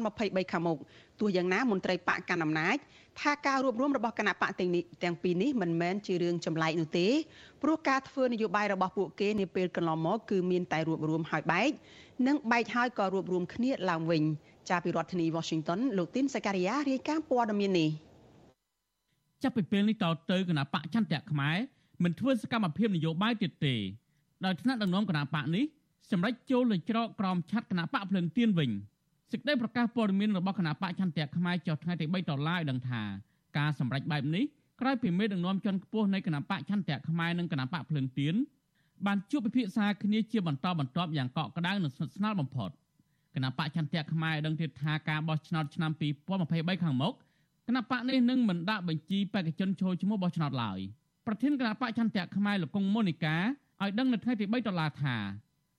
[0.01, 0.79] 2023ខាងមុខ
[1.21, 2.77] ទោះយ៉ាងណាមន្ត្រីបកកណ្ដាលអំណាច
[3.21, 7.07] ថាការរួបរวมរបស់គណៈបកទាំងនេះទាំងពីរនេះមិនមែនជារឿងចម្លែកនោះទេ
[7.63, 11.71] ព្រោះការធ្វើនយោបាយរបស់ពួកគេនាពេលកន្លងមកគឺមានតែរួបរวมហើយបែក
[12.27, 14.23] និងបែកហើយក៏រួបរวมគ្នាឡើងវិញ
[14.70, 17.90] ចាប់ពីរដ្ឋធានី Washington លោកទីនសការីយ៉ារាយការណ៍ព័ត៌មាននេះ
[19.44, 21.58] ចាប់ពីពេលនេះតទៅគណៈបកចន្ទៈខ្មែរ
[22.04, 23.76] មិនធ្វើសកម្មភាពនយោបាយទៀតទេ
[24.46, 25.66] ដោយថ្នាក់ដឹកនាំគណៈបកនេះ
[26.12, 28.70] សម្រាប់ចូលលើច្រកក្រមឆាត់គណៈបកភ្លឹងទៀនវិញ
[29.32, 33.02] សេចក្តីប្រកាសព័ត៌មានរបស់គណៈបកចន្ទៈខ្មែរចុះថ្ងៃទី3ដុល្លារឲ្យដឹងថា
[33.58, 34.46] ការសម្រេចបែបនេះ
[34.82, 38.36] ក្រោយពីមេដឹកនាំជាន់ខ្ពស់នៃគណៈបកចន្ទៈខ្មែរនិងគណៈបកភ្លឹងទៀន
[39.06, 42.70] បានជួបពិភាក្សាគ្នាជាបន្តបន្ទាប់យ៉ាងកក់ក្ដៅនិងស្និទ្ធស្នាលបំផុត។
[43.36, 45.92] គណៈបកចន្ទៈខ្មែរដឹងទៀតថាការបោះឆ្នោតឆ្នាំ
[46.38, 47.14] 2023ខាងមុខ
[47.68, 50.80] គណៈបកនេះនឹងមិនដាក់បញ្ជីបេក្ខជនចូលឈ្មោះបោះឆ្នោតឡើយ
[51.26, 53.38] ប្រធានគណៈបកចន្ទៈខ្មែរលោកកុងម៉ូនីកា
[53.82, 55.18] ឲ្យដឹងនៅថ្ងៃទី3ដុល្លារថា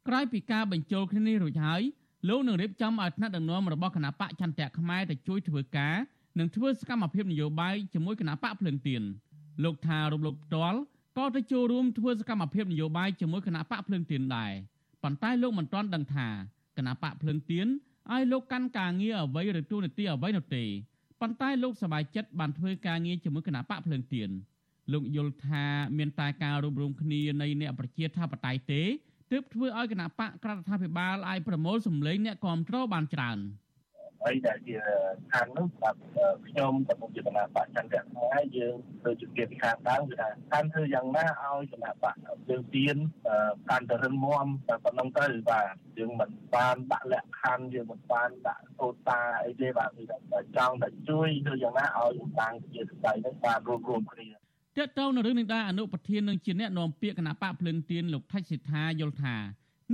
[0.09, 1.83] ក្រោយពីការបញ្ចូលគ្នានេះរួចហើយ
[2.29, 5.97] លោកនឹងរៀបចំឲ្យថ្នាក់ដឹកនាំរបស់គណៈបកចន្ទៈខ្មែរទៅជួយធ្វើការ
[6.39, 9.03] និងធ្វើសកម្មភាពនយោបាយជាមួយគណៈបកភ្លឹងទៀន
[9.65, 10.79] លោកថារំលោភផ្ទាល់
[11.19, 14.53] ក៏ទៅចូលរួមធ្វើសកម្មភាពនយោបាយជាមួយគណៈបកភ្លឹងទៀនដែរ
[15.03, 16.29] ប៉ុន្តែលោកមិនទាន់ដឹងថា
[16.80, 17.68] គណៈបកភ្លឹងទៀន
[18.12, 20.64] ឲ្យលោកកាន់ការងារអ្វីឬទូនាទីអ្វីនោះទេ
[21.22, 24.30] ប៉ុន្តែលោកសบายចិត្តបានធ្វើការងារជាមួយគណៈបកភ្លឹងទៀន
[24.94, 25.66] លោកយល់ថា
[25.98, 28.82] មានតែការរួមរំគ្នានៃអ្នកប្រជាធិបតេយ្យទេ
[29.32, 33.38] ទើបធ្វើឲ្យគណៈបកក្រដ្ឋាភិបាលអាចប្រមូលសម្លេងអ្នកគ្រប់គ្រងបានច្រើន
[34.23, 34.75] អ្វីដែលជា
[35.33, 35.99] ឋាននោះសម្រាប់
[36.49, 38.75] ខ្ញុំក៏ដូចជាគណៈបកចន្ទៈខ្មែរយើង
[39.07, 42.15] ដូចជាពីខាងដើមគឺថាតាមធ្វើយ៉ាងណាឲ្យគណៈបក
[42.49, 42.97] យើងទៀន
[43.71, 54.29] កាន់តែរឹងមាំតែប៉ុណ្ណឹងទៅបាទយើងមិនបានដាក់លក្ខខណ្ឌយើងមិនបានដាក់កូតាអីទេបាទគឺថាចង់តែជួយធ្វើយ៉ាងណាឲ្យអង្គការជាស្ដីនេះបានរួមរួមគ្នា
[54.79, 59.37] តើតើនៅរឿងនេះដែរអនុប្រធាននឹងជាអ្នកនាំពាក្យគណៈបកភ្លឹងទៀនលោកថៃសិដ្ឋាយល់ថា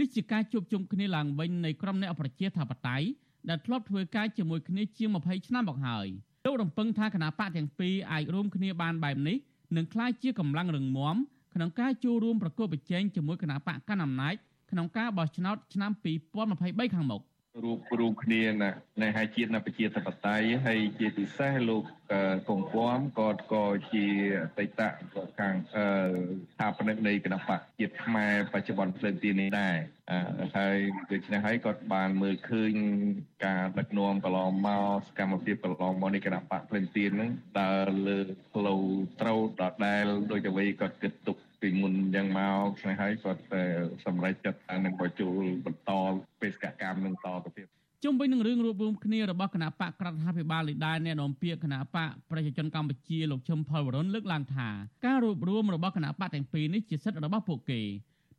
[0.01, 3.07] នេះជាការជួបជុំគ្នាឡើងវិញនៃក្រុមអ្នកប្រជាធិបតេយ្យ
[3.48, 6.06] ដែលធ្លាប់ធ្វើការជាមួយគ្នាជាង20ឆ្នាំមកហើយ
[6.44, 9.37] លោករំពឹងថាគណៈបកទាំងពីរអាចរួមគ្នាបានបែបនេះ
[9.76, 11.16] នឹងក្លាយជាកម្លាំងរឹងមាំ
[11.54, 14.35] ក្នុងការចូលរួមប្រកួតប្រជែងជាមួយគណៈបកកណ្ដាលអំណាច
[14.70, 15.90] ក្នុងការបោះឆ្នោតឆ្នាំ
[16.42, 17.22] 2023ខាងមុខ
[17.64, 18.42] រួបរួមគ្នា
[19.03, 21.85] នៅហើយជាតិនៅប្រជាធិបតេយ្យហើយជាពិសេសលោក
[22.49, 24.07] កងគំក៏ក៏ជា
[24.42, 24.81] អតីត
[25.38, 29.77] ខាងស្ថាបនិកនៃគណៈបកជាតិខ្មែរបច្ចុប្បន្នភ្លើងទីនេះដែរ
[30.57, 30.77] ហើយ
[31.12, 32.73] ដូច្នេះហើយគាត់បានមើលឃើញ
[33.47, 38.19] ការដឹកនាំកន្លងមកសកម្មភាពកន្លងមកនៃគណៈបកភ្លើងទីនឹងដើរលើ
[38.55, 38.81] ផ្លូវ
[39.21, 43.41] ត្រូវដដែលដោយអ្វីគាត់គិតទុក ពីមុនយ៉ាងមកឆ្នេះហើយគាត់
[44.06, 45.91] សម្រេចចិត្តថានឹងបញ្ចូលបន្ត
[46.41, 47.67] បេសកកម្មនឹងតទៅទៀត
[48.04, 54.69] ជុំវិញនឹងរឿងរួបរวมគ្នារបស់គណៈបកក្រដ្ឋាភិបាលលីដែរអ្នកនាំពាក្យគណៈបកប្រជាជនកម្ពុជាលោកឈឹមផលវរុនលើកឡើងថា
[55.06, 57.82] ការរួបរวมរបស់គណៈបកទាំងពីរនេះជាសិទ្ធិរបស់ពួកគេ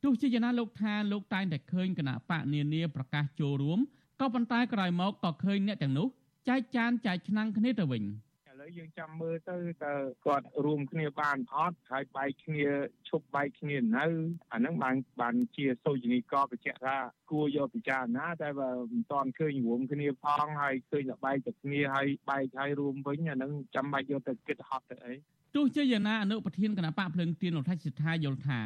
[0.03, 3.79] ទោះជាយ៉ាងណាលោកថាលោកតែងតែឃើញគណៈបកនានាប្រកាសចូលរួម
[4.21, 6.07] ក៏ប៉ុន្តែក្រោយមកក៏ឃើញអ្នកទាំងនោះ
[6.49, 8.03] ចែកចានចែកឆ្នាំងគ្នាទៅវិញ។
[8.68, 9.94] វយើងចាំមើលទៅតើ
[10.26, 12.66] គាត់រួមគ្នាបានអត់ហើយបែកគ្នា
[13.10, 14.06] ឈប់បែកគ្នានៅ
[14.54, 16.98] អាហ្នឹងបានបានជាសូចនីកបញ្ជាក់ថា
[17.32, 25.14] គួរយកពិចារណាតែបើមិនតាន់ឃើញរួមគ្នាផងហើយឃើញតែបែកទៅគ្នាហើយបែកហើយរួមវិញអាហ្នឹងចាំបាច់យកទៅគិតហត់ទៅអី
[25.56, 28.62] ទោះជាយ៉ាងណាអនុប្រធានគណៈបកភ្លើងទៀនលោកថៃសិដ្ឋាយល់ថា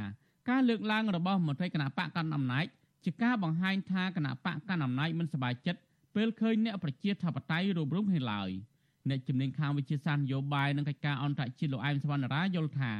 [0.50, 2.66] ការលើកឡើងរបស់មន្ត្រីគណៈបកកាន់អំណាច
[3.06, 5.80] ជាការបង្ហាញថាគណៈបកកាន់អំណាចមិនសប្បាយចិត្ត
[6.16, 8.52] ពេលឃើញអ្នកប្រជាធិបតេយ្យរួមរួមគ្នាឡើយ។
[9.10, 12.94] អ្នកជំនាញខាងវិទ្យាសាស្ត្រនយោបាយនិងកិច្ចការអន្តរជាតិលោកអែមសវណ្ណរាយល់ថា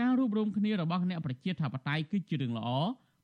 [0.00, 2.68] ការរួបរวมគ្នារបស់អ្នកប្រជាធិបតេយ្យគឺជារឿងល្អ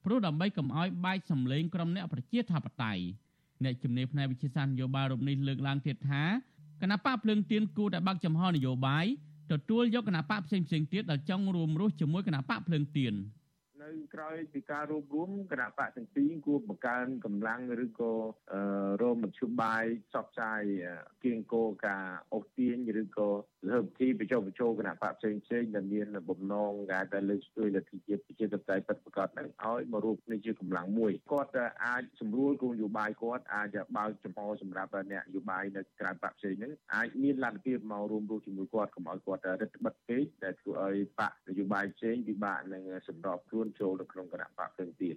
[0.05, 3.03] ព្រោះដើម្បីកុំឲ្យបែកសម្លេងក្រុមអ្នកប្រជាធិបតេយ្យ
[3.65, 6.23] អ្នកជំនាញផ្នែកវិទ្យាសាស្ត្រនយោបាយរូបនេះលើកឡើងទៀតថា
[6.83, 9.07] គណៈបកភ្លើងទៀនគួរតែបើកចំហនយោបាយ
[9.53, 13.15] ទទួលយកគណៈបកផ្សេងផ្សេងទៀតដែលចង់រួមរស់ជាមួយគណៈបកភ្លើងទៀន
[13.87, 18.12] នៅក្រោយពីការរួបរวมគណៈបកទាំងពីរគួរបង្កើនកម្លាំងឬក៏
[19.03, 20.62] រមមធ្យោបាយផ្សព្វផ្សាយ
[21.25, 23.29] គៀងគោការអូសទាញឬក៏
[23.70, 31.51] លើកទីបញ្ចុះបញ្ចូលគណៈបកផ្សេងផ្សេងដែលមានបំណងការដែលលើកស្ទួយលទ្ធិជាតិប្រជាធិបតេយ្យពិតប្រាកដនឹងឲ្យមករួមគ្នាជាកម្លាំងមួយគាត់
[31.85, 45.17] អាចសម្រួលគោលនយោបាយគាត់អាចបើកចំហសម្រាប់អ្នកនយោបាយនៅក្រៅបកផ្សេងហ្នឹងអាចមានលទ្ធភាពមករួមរស់ជាមួយគាត់កុំឲ្យគាត់រឹតបន្តឹងពេកដែលធ្វើឲ្យបកនយោបាយផ្សេងពិបាកនឹងសម្របខ្លួនចូលនៅក្នុងគណៈបកផ្សេងទៀត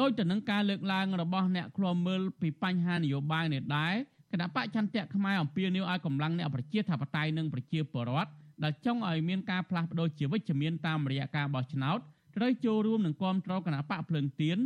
[0.00, 3.94] ដោយទៅនឹងការលើកឡើងរបស់អ្នកឃ្លាំមើលពីបញ្ហានយោបាយនេះដែរ
[4.32, 8.30] គណៈបកចន្ទៈខ្មែរអំពាវនាវឲ្យកម្លាំងអ្នកប្រជាធិបតេយ្យនិងប្រជាពលរដ្ឋ
[8.64, 11.98] ដែលចង់ឲ្យមានការផ្លាស់ប្ដូរជាវិជ្ជមានតាមរយៈការបោះឆ្នោត
[12.36, 14.58] ត្រូវចូលរួមនឹងគាំទ្រគណៈបកភ្លើងទៀន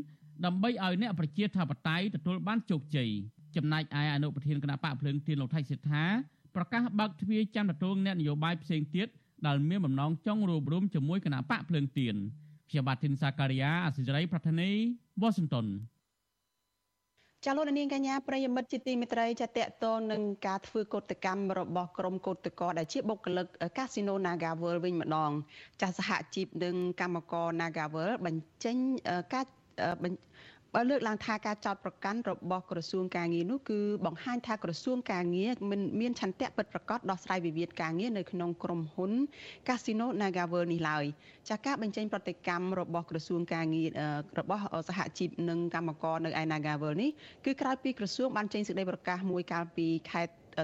[0.45, 3.11] ដើម្បីឲ្យអ្នកប្រជាធិបតេយ្យទទួលបានជោគជ័យ
[3.57, 6.05] ចំណែកឯអនុប្រធានគណៈបកភ្លើងទៀនលោកថៃសិដ្ឋា
[6.57, 9.09] ប្រកាសបើកទ្វារចាំទទួលអ្នកនយោបាយផ្សេងទៀត
[9.47, 12.15] ដែលមានបំណងចង់រួបរวมជាមួយគណៈបកភ្លើងទៀន
[12.71, 14.71] ខ្ញុំបាទធីនសាការីយ៉ាអសិរ័យប្រធានី
[15.23, 15.67] វ៉ាស៊ីនតោន
[17.45, 25.31] ចាលោកនាងកញ្ញាប្រិយមិត្តជាទីមេត្រីចាតកតងនឹងការធ្វើកោតកម្មរបស់ក្រុមកោតក្រដែលជាបុគ្គលិកកាស៊ីណូ Naga World វិញម្ដង
[25.83, 28.77] ចាសហជីពនិងកម្មករ Naga World បញ្ចេញ
[29.35, 29.45] ការ
[30.03, 30.09] បើ
[30.91, 39.13] លើកឡើងថាការចោតប្រកាន់របស់ក្រសួងការងារនោះគឺបង្ហាញថាក្រសួងការងារមិនមានឆន្ទៈពិតប្រាកដដោះស្រាយវិវាទការងារនៅក្នុងក្រុមហ៊ុន
[39.69, 41.05] Casino NagaWorld នេះឡើយ
[41.49, 43.89] ចាការបញ្ចេញប្រតិកម្មរបស់ក្រសួងការងារ
[44.39, 47.11] របស់សហជីពនិងកម្មករនៅឯ NagaWorld នេះ
[47.45, 50.23] គឺក្រោយពីក្រសួងបានចេញសេចក្តីប្រកាសមួយកាលពីខែ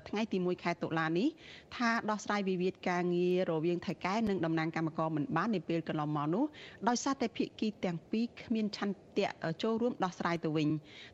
[0.09, 1.29] ថ្ងៃទី1ខែតុលានេះ
[1.77, 6.45] ថាដោះស្រាយវិវាទការងាររវាងថៃកែនិងតំណាងកម្មករមិនបាននាពេលកន្លងមកនោះ
[6.89, 9.29] ដោយសារតែភាគីទាំងពីរគ្មានឆន្ទៈ
[9.63, 10.69] ចូលរួមដោះស្រាយទៅវិញ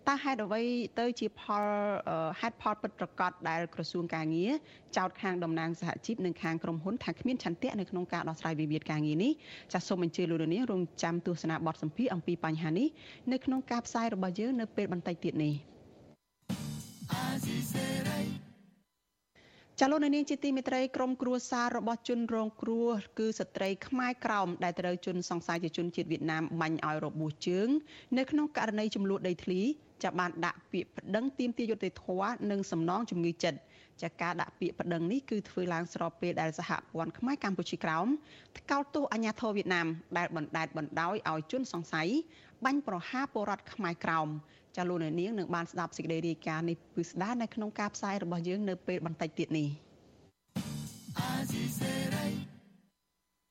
[0.09, 0.63] តើហេតុអ្វី
[0.99, 1.65] ទៅជាផល
[2.41, 4.53] ហេតុផលពិតប្រាកដដែលក្រសួងការងារ
[4.97, 9.33] ចោទខាងតំណាងសហជីពនិងខាងក្រុមហ៊ុនថាគ្មានឆន្ទៈនៅក្នុងការដោះស្រាយវិវាទការងារនេះ
[9.73, 12.89] ចាសសូមអញ្ជើញលោកនាងរងចាំទស្សនាបទសម្ភាសអំពីបញ្ហានេះ
[13.33, 15.55] នៅក្នុងការផ្សាយរបស់យើងនៅពេលបន្តិចទៀតនេះ
[19.81, 22.89] ចាលោកនាងជាទីមេត្រីក្រុមគ្រួសាររបស់ជនរងគ្រោះ
[23.19, 27.69] គឺស្ត្រីខ្មែរក្រោមដែលត្រូវជនសង្ស័យជាជនជាតិវៀតណាមបាញ់ឲ្យរបួសជើង
[28.19, 29.61] នៅក្នុងករណីចំនួនដីធ្លី
[30.03, 33.59] ចាប់បានដាក់ពាក្យប្តឹងទាមទារយុត្តិធម៌និងសំណងជំងឺចិត្ត
[34.03, 38.07] ចាការដាក់ពាក្យប្តឹងនេះគឺធ្វើឡើងស្របពេលដែលសហព័ន្ធខ្មែរកម្ពុជាក្រោម
[38.59, 39.87] ថ្កោលទោសអាញាធរវៀតណាម
[40.19, 42.09] ដែលបណ្តែតបណ្ដោយឲ្យជនសង្ស័យ
[42.65, 44.29] បាញ់ប្រហារពលរដ្ឋខ្មែរក្រោម
[44.77, 49.69] ចាលោកនាងនឹងបានស្ដាប់សេចក្តីរាយការណ៍នេះពិស្ដារនៅក្នុងការផ្សាយរបស់យើងនៅពេលបន្តិចទៀតនេះ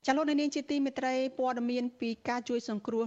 [0.05, 3.05] ចាលោកនាងជាទីមេត្រីព័ត៌មានពីការជួយសង្គ្រោះ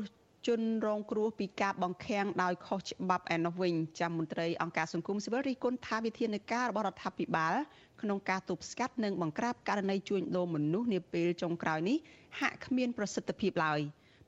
[0.49, 7.55] ជនរងគ្រោះពីការបង្ខាំងដោយខុសច្បាប់ឯនោះវិញចាំមន្ត្រីអង្គការសង្គមស៊ីវិលរិះគន់ថាវិធានការរបស់រដ្ឋាភិបាល
[8.03, 11.97] ក្នុងការទប់ស្កាត់និងបង្ក្រាបករណីជួញដូរមនុស្សនាពេលចុងក្រោយនេះ
[12.41, 13.81] ហាក់គ្មានប្រសិទ្ធភាពឡើយ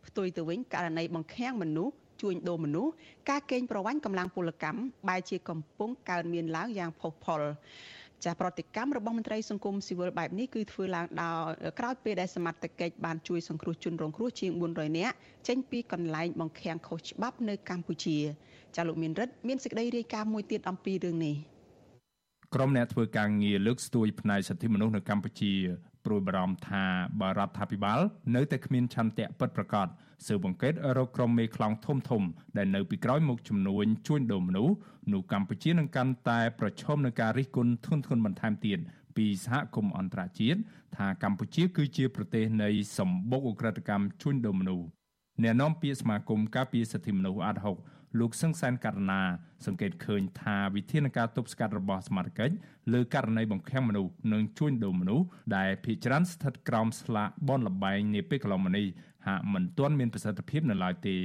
[0.07, 2.93] ផ្ទុយទៅវិញករណីបង្ខាំងមនុស្ស ជួញដូរមនុស្ស
[3.31, 7.43] ការកេងប្រវ័ញ្ចកម្លាំងពលកម្មបែរជាកំពុងកើនមានឡើងយ៉ាងផុសផុល
[8.25, 15.15] ចាប្រតិកម្មរបស់មន្ត្រីសង្គមស៊ីវិលបែបនេះគឺធ្វើឡើងដោយក្រោយពេលដែលសមត្ថកិច្ចបានជួយសង្គ្រោះជនរងគ្រោះជាង400នាក់
[15.49, 18.19] ចេញពីកន្លែងបង្ខាំងខុសច្បាប់នៅកម្ពុជា
[18.77, 21.37] ចាលោកមានរិទ្ធមានសេចក្តីរាយការណ៍មួយទៀតអំពីរឿងនេះ
[22.55, 25.53] ក្រុមអ្នកធ្វើការងារលើកស្ទួយផ្នែកសិទ្ធិមនុស្សនៅកម្ពុជា
[26.05, 26.85] ព្រួយបារម្ភថា
[27.21, 28.01] បរដ្ឋាភិបាល
[28.35, 29.87] នៅតែគ្មានឆន្ទៈពិតប្រាកដ
[30.27, 32.23] ស៊ើបអង្កេតរកក្រុមមេខ្លោងធំធំ
[32.57, 34.75] ដែលនៅពីក្រោយមុខចំនួនជួញដូរមនុស្ស
[35.13, 38.79] នោះកម្ពុជានឹងកាន់តែប្រឈមនឹងការរិះគន់ធ្ងន់ធ្ងរបន្ថែមទៀត
[39.17, 40.61] ពីសហគមន៍អន្តរជាតិ
[40.97, 44.87] ថាកម្ពុជាគឺជាប្រទេសនៃសម្បុកអ ுக ្រិតកម្មជួញដូរមនុស្ស
[45.43, 47.77] អ្នកនាំពាក្យសមាគមការពារសិទ្ធិមនុស្សអាត់ហុក
[48.19, 49.21] លោកសឹងសានករណា
[49.67, 52.51] សង្កេតឃើញថាវិធានការទប់ស្កាត់របស់សមាជិក
[52.93, 58.87] លើករណីបង្ខាំងមនុស្សនិងជួញដូរមនុស្សដែលភ ieck ច្រើនស្ថិតក្រោមស្លាកបនលបែងនាពេលកន្លងមកនេះ
[59.27, 61.17] ហាក់មិនទាន់មានប្រសិទ្ធភាពនៅឡើយទេ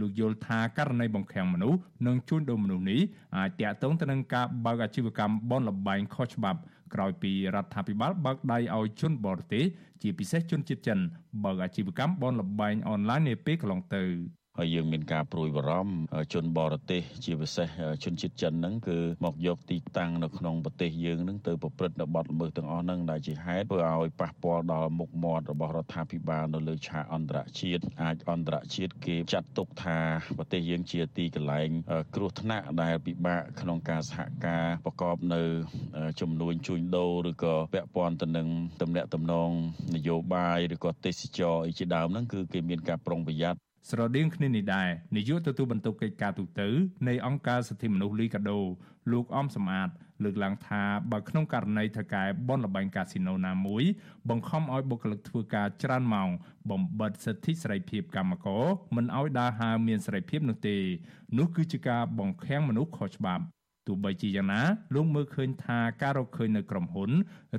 [0.00, 3.00] លោកយល់ថាករណីបង្ខាំងមនុស្សនិងជួញដូរមនុស្សនេះ
[3.36, 6.60] អាចតាក់ទងទៅនឹងការបើកអាជីវកម្មបនលបែងខុសច្បាប់
[6.94, 9.64] ក្រោយពីរដ្ឋាភិបាលបើកដៃឲ្យជនបរទេស
[10.02, 10.98] ជាពិសេសជនជាតិចិន
[11.44, 15.92] បើកអាជីវកម្មបនលបែងអនឡាញនាពេលកន្លងទៅ ហើយយើងមានការព្រួយបារម្ភ
[16.32, 17.68] ជនបរទេស ជាពិសេស
[18.04, 29.98] ជនជាតិចិនហ្នឹងគឺមកយកទីតាំងនៅក្នុងប្រទេសយើងហ្នឹងទៅប្រព្រឹត្តនៅបទល្មើសទាំងអស់ហ្នឹងដែលជាហេតុធ្វើឲ្យប៉ះពាល់ដល់មុខមាត់របស់រដ្ឋាភិបាលនៅលើឆាកអន្តរជាតិអាចអន្តរជាតិគេចាត់ទុកថា
[30.38, 31.68] ប្រទេសយើងជាទីកន្លែង
[32.14, 35.42] គ្រោះថ្នាក់ដែលពិបាកក្នុងការសហការប្រកបនៅ
[36.20, 38.48] ចំនួនជួញដូរឬក៏ពាក់ព័ន្ធទៅនឹង
[38.82, 39.50] តំណែងតំណង
[39.94, 46.60] នយោបាយឬក៏ទេសចរអីជាដើមហ្នឹងគឺគេមានការប្រុងប្រយ័ត្ន ស្រដៀងគ្នានេះដែរនាយកទទួលបន្ទុកកិច្ចការទូត
[47.08, 48.58] នៃអង្គការសិទ្ធិមនុស្សលីកាដូ
[49.12, 49.88] លោកអំសំអាត
[50.24, 53.84] លើកឡើងថាបើក្នុងករណីថៅកែបនលបែងកាស៊ីណូណាមួយ
[54.28, 56.28] បង្ខំឲ្យបុគ្គលិកធ្វើការច្រើនម៉ោង
[56.70, 58.64] បំបិទសិទ្ធិសេរីភាពកម្មករ
[58.96, 60.76] មិនឲ្យដើរហើរមានសេរីភាពនោះទេ
[61.38, 63.44] នោះគឺជាការបង្ខាំងមនុស្សខុសច្បាប់
[63.88, 64.62] ទោះបីជាយ៉ាងណា
[64.94, 67.10] លោកមើលឃើញថាការរកឃើញនៅក្រុមហ៊ុន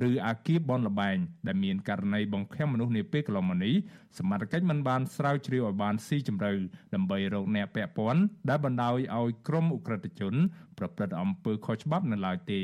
[0.08, 1.16] ឬអាគារបនលបែង
[1.46, 3.74] ដែលមានករណីបង្ខាំមនុស្សនាពេលកន្លងមកនេះ
[4.18, 6.52] សមត្ថកិច្ចមិនបានស្រាវជ្រាវឲ្យបានស៊ីជម្រៅ
[6.94, 10.34] ដើម្បីរកអ្នកពាក់ព័ន្ធដែលបណ្ដោយឲ្យក្រុមអ ுக ្រិតជន
[10.78, 12.60] ប្រព្រឹត្តអំពើខុសច្បាប់នៅឡើយទេ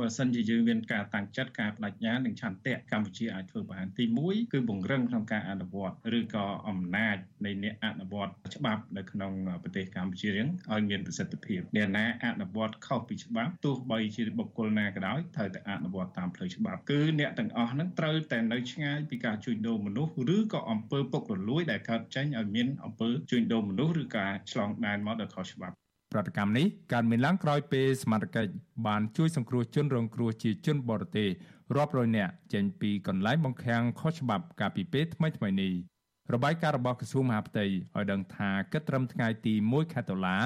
[0.00, 9.32] បើសិនជាយើងមានការតាំងចិត្តការបដិញ្ញានិងឆន្ទៈកម្ពុជាអាចធ្វើបានទី1គឺបង្រឹងក្នុងការអនុវត្តឬក៏អំណាចនៃអ្នកអនុវត្តច្បាប់នៅក្នុង
[9.62, 25.74] ប្រទេសកម្ពុជារៀងឲ្យមានប្រសិទ្ធភាពអ្នកណាអនុវត្តខុសពីច្បាប់ទោះបីជាបុគ្គលណាក៏ដោយត្រូវតែអនុវត្តតាមផ្លូវច្បាប់គឺអ្នកទាំងអស់ហ្នឹងត្រូវតែនៅឆ្ងាយពីការជួញដូរមនុស្សឬក៏អំពើពុករលួយដែលកើតចេញឲ្យមានអំពើជួញដូរមនុស្សឬការឆ្លងដែនមកដោយខុសច្បាប់
[26.12, 28.46] ប្រតិកម្មនេះកើតមានឡើងក្រោយពេលសមាជិក
[28.86, 31.28] បានជួយសង្គ្រោះជនរងគ្រោះជាជនបរទេស
[31.76, 35.72] រាប់រយនាក់ចេញពីកន្លែងបង្ខាំងខុសច្បាប់កាលពីពេលថ្មីៗនេះ
[36.34, 40.36] របាយការណ៍របស់ក្រសួងមហាផ្ទៃឲ្យដឹងថាគិតត្រឹមថ្ងៃទី1ខែតុលា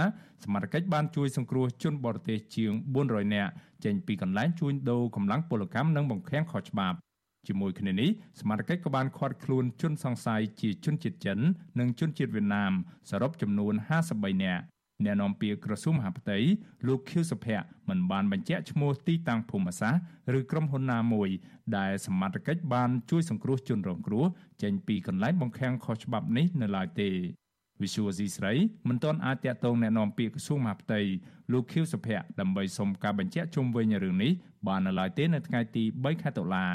[0.44, 2.72] សមាជិកបានជួយសង្គ្រោះជនបរទេសជាង
[3.04, 3.50] 400នាក់
[3.85, 6.96] ចេញពីកន្លែងជួញដូរកម្លាំងពលកម្មនិងបង្ខាំងខុសច្បាប់
[7.48, 11.38] ជាមួយគ្នានេះសមាជិកក៏បានឃាត់ខ្លួនជនសង្ស័យជាជនជាតិចិន
[11.78, 12.72] និងជនជាតិវៀតណាម
[13.11, 13.74] សរុបចំនួន
[14.09, 14.64] 53នាក់
[15.04, 16.38] អ្នកនាំពាក្យក្រសួងមហាផ្ទៃ
[16.87, 21.28] លោកខៀវសុភ័ក្រមិនបានបញ្ជាក់ឈ្មោះទីតាំងភូមិសាស្ត្រឬក្រុមហ៊ុនណាមួយ
[21.78, 24.26] ដែលសមាជិកបានជួយសង្គ្រោះជនរងគ្រោះ
[24.62, 27.11] ចេញពីកន្លែងបង្ខាំងខុសច្បាប់នេះនៅឡើយទេ
[27.83, 28.52] វិសុវស៊ីស្រី
[28.88, 31.00] មិនទាន់អាចតាក់ទងណែនាំពាក្យក្រសួងមហាផ្ទៃ
[31.52, 34.33] លោកខៀវសុភ័ក្រដើម្បីសុំការបញ្ជាក់ជុំវិញរឿងនេះ
[34.66, 36.66] បាននៅឡើយទេនៅថ្ងៃទី3ខែតុលា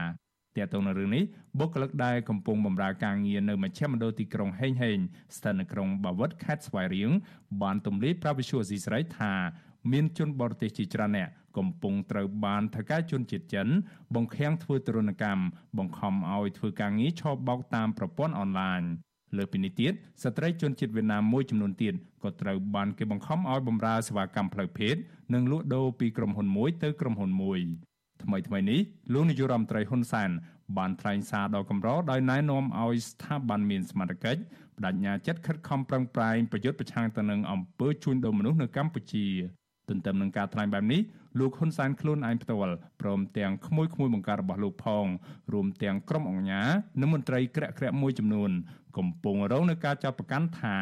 [0.56, 1.24] ទាក់ទងនឹងរឿងនេះ
[1.60, 4.98] បុគ្គលិកដែលកំពុងបម្រើការងារនៅមជ្ឈមណ្ឌលទីក្រុងហេងហេង
[5.36, 7.12] ស្ថិតនៅក្រុងបាវិតខេត្តស្វាយរៀង
[7.62, 9.34] បានទម្លាយប្រាវិសុអស៊ីស្រីថា
[9.92, 13.68] មានជនបរទេសជាច្រើនអ្នកកំពុងត្រូវបានថកែជនជាតិចិន
[14.16, 15.44] បង្ខាំងធ្វើទរណកម្ម
[15.78, 18.82] បង្ខំឲ្យធ្វើការងារឆបោកតាមប្រព័ន្ធអនឡាញ
[19.38, 24.96] លើពីនេះទៀតស្ត្រីជនជាតិវៀតណាមមួយចំនួនទៀតក៏ត្រូវបានគេបង្ខំឲ្យបម្រើសេវាកម្មផ្លូវភេទ
[25.34, 27.60] និងលក់ដូរពីក្រុមហ៊ុនមួយទៅក្រុមហ៊ុនមួយ
[28.24, 28.80] ថ្មីថ្មីនេះ
[29.14, 30.30] លោកនាយករដ្ឋមន្ត្រីហ៊ុនសែន
[30.78, 34.42] បានថ្លែងសារដល់កម្រដោយណែនាំឲ្យស្ថាប័នមានសមត្ថកិច្ច
[34.78, 39.28] បដិញ្ញាចិត្តខិតខំប្រឹងប្រែងប្រយុទ្ធប្រឆាំងទៅនឹងអំពើជួញដូរមនុស្សនៅកម្ពុជា
[39.90, 41.02] ទន្ទឹមនឹងការថ្លែងបែបនេះ
[41.40, 45.06] លោកហ៊ុនសែនខ្លួនឯងផ្ទាល់ព្រមទាំងក្មួយក្មួយបង្ការរបស់លោកផង
[45.54, 46.70] រួមទាំងក្រុមអង្គការ
[47.02, 48.52] និងមន្ត្រីក្រាក់ក្រាក់មួយចំនួន
[48.98, 50.78] កំពុងរងនឹងការចាប់ប្រកាន់ថា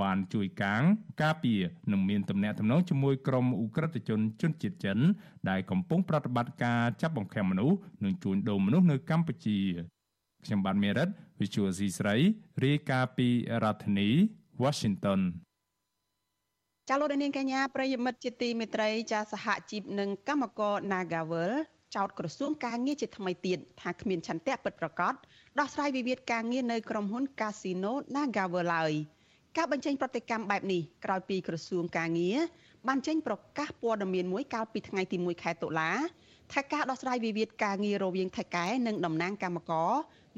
[0.00, 0.82] បានជួយកាង
[1.22, 1.60] ការពារ
[1.92, 4.98] និងមានទំនាក់ទំនងជាមួយក្រុមអ ுக ្រិតជនជនជាតិចិន
[5.48, 9.58] ដែលកំពុងប្រតិបត្តិការចាប់បង្ខំមនុស្សនិងជួញដូរមនុស្សនៅកម្ពុជា
[10.44, 11.08] ខ្ញុំបានមេរិត
[11.40, 12.16] Visual C ស្រី
[12.64, 13.28] រាយការណ៍ពី
[13.62, 14.08] រដ្ឋធានី
[14.62, 15.20] Washington
[16.88, 21.52] ចាលោកនាងកញ្ញាប្រិយមិត្តជាទីមេត្រីចាសហជីពនិងកម្មករ Nagawal
[21.94, 25.14] ចោតក្រសួងការងារជាថ្មីទៀតថាគ្មានឆន្ទៈពិតប្រាកដ
[25.58, 28.92] ដោះស្រាយវិវាទការងារនៅក្រុមហ៊ុន Casino Nagawal ឡើយ
[29.56, 32.38] ការបញ្ចេញប្រតិកម្មបែបនេះក្រោយពីក្រសួងការងារ
[32.88, 35.90] បានចេញប្រកាសព័ត៌មានមួយកាលពីថ្ងៃទី1ខែតុលា
[36.52, 39.90] ថាការដោះស្រាយវិវាទការងាររវាងថៃកែនិងតំណាងកម្មករ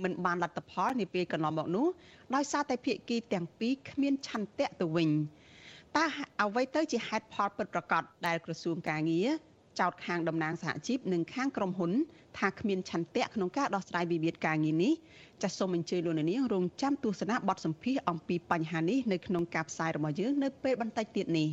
[0.03, 1.87] មិនបានលទ្ធផលនាពេលកន្លងមកនោះ
[2.35, 5.11] ដោយសារតែភាគីទាំងពីរគ្មានឆន្ទៈទៅវិញ
[5.97, 6.05] តើ
[6.43, 9.29] អ្វីទៅជាហេតុផលពិតប្រាកដដែលក្រសួងការងារ
[9.81, 11.93] ចោតខាងតំណាងសហជីពនិងខាងក្រុមហ៊ុន
[12.39, 14.93] ថាគ្មានឆន្ទៈក្នុងការដោះស្រាយវិវាទការងារនេះ
[15.43, 21.49] ចាសសូមអញ្ជើញលោកនាងរងចាំទស្សនាបទសម្ភាសអំពីបញ្ហានេះនៅក្នុងការផ្សាយរបស់យើងនៅពេលបន្តិចទៀតនេះ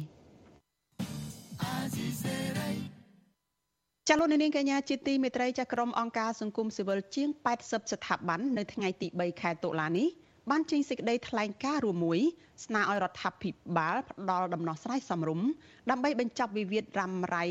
[4.10, 7.30] ចលនានាងកញ្ញាជាទីមេត្រីចាក្រុមអង្គការសង្គមស៊ីវិលជាង
[7.62, 10.08] 80ស្ថាប័ននៅថ្ងៃទី3ខែតុលានេះ
[10.52, 12.20] បានចេញសេចក្តីថ្លែងការណ៍រួមមួយ
[12.66, 15.48] ស្នើឲ្យរដ្ឋាភិបាលផ្ដល់ដំណោះស្រាយសមរម្យ
[15.92, 17.46] ដើម្បីបញ្ចប់វិវាទរ៉ាំរ៉ៃ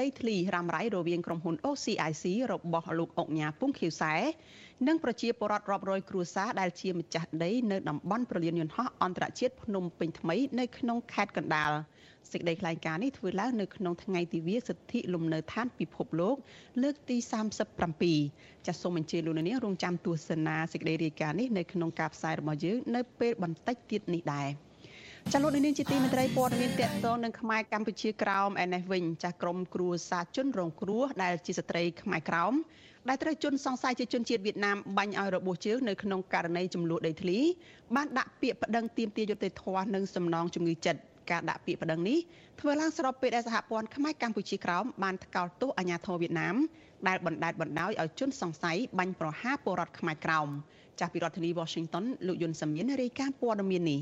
[0.00, 4.14] ដីធ្លីរ៉ាំរ៉ៃរវាងក្រុមហ៊ុន OCIC របស់លោកអុកញ៉ាពុងខៀវសែ
[4.86, 11.70] និងប្រជាពលរដ្ឋរាប់រយគ្រួសារដែលជាម្ចាស់ដីនៅតំបន់ប្រលានយន្តហោះអន្តរជាតិភ្នំពេញថ្មីនៅក្នុងខេត្តកណ្ដាល
[12.32, 16.36] សេចក្តីថ្លែងការណ៍នេះធ្វើឡើងនៅក្នុងថ្ងៃទិវាសិទ្ធិលំនៅឋានពិភពលោក
[16.82, 17.16] លើកទី
[17.90, 24.48] 37ចាសសូមអញ្ជើញលោកនាងរងចាំទស្សនាសេចក្តីរាយការណ៍នេះនៅក្នុងការផ្សាយរបស់យើងនៅពេលបន្តិចទៀតនេះដែរ
[25.32, 32.54] ចាលោកនាងជាទីមេត្រីព័ត៌មានតកតងនឹងខ្មែរកម្ពុជាក្រោមឯនេះវិញចាស់ក្រមគ្រួសារជនរងគ្រោះដែលជាស្ត្រីខ្មែរក្រោម
[33.08, 37.38] ដែលត្រូវជន់សង្ស័យជាជនជាតិវៀតណាមបាញ់ឲ្យរបួសជើងនៅក្នុងករណីចំនួនដីធ្លី
[37.96, 41.00] បានដាក់ពាក្យប្តឹងទាមទារយុត្តិធម៌និងសំណងជំងឺចិត្ត
[41.30, 42.18] ការដាក់ពាក្យប្តឹងនេះ
[42.60, 46.56] ធ្វើឡើងស្របពេលដែលសហព័ន្ធខ្មែរកម្ពុជាក្រោមបានថ្កោលទោសអាញាធរវៀតណាម
[47.08, 50.48] ដែលបណ្តែតបណ្តោយឲ្យជនសង្ស័យបាញ់ប្រហារពលរដ្ឋខ្មែរក្រោម
[50.98, 54.00] ចាស់ពីរដ្ឋធានី Washington លោកយុនសាមៀនរាយការណ៍ព័ត៌មាននេះ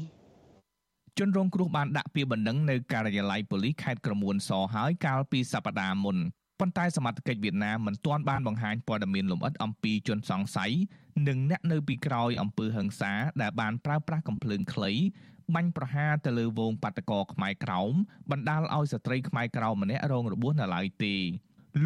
[1.18, 6.16] ជនរងគ្រោះបានដាក់ពាក្យបណ្ដឹងនៅការិយាល័យប៉ូលីសខេត្តក្រមួនសហើយកាលពីសប្តាហ៍មុន
[6.60, 10.72] ប៉ុន្តែសមត្ថកិច្ចវៀតណាមមិនទាន់បានបង្ហាញព័ត៌មានលម្អិតអំពីជនសង្ស័យ
[11.28, 13.12] និងអ្នកនៅពីក្រោយអំពើហិង្សា
[13.42, 14.92] ដែលបានប្រើប្រាស់កំភ្លើងខ្លី
[15.54, 17.92] បាញ់ប្រហារទៅលើវងបាតកោខ្មែរក្រោម
[18.30, 21.14] បណ្ដាលឲ្យស្ត្រីខ្មែរក្រោមម្នាក់រងរបួសនៅឡើយទេ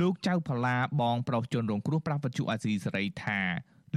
[0.00, 3.40] លោកចៅផល្លាបងប្រុសជនរងគ្រោះប្រាស់បច្ចុអាស៊ីសេរីថា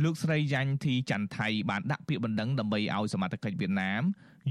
[0.04, 4.04] លោកស្រីយ៉ាញ់ធីច័ន្ទថៃបានដាក់ពាក្យបណ្ដឹងដើម្បីឲ្យសមត្ថកិច្ចវៀតណាម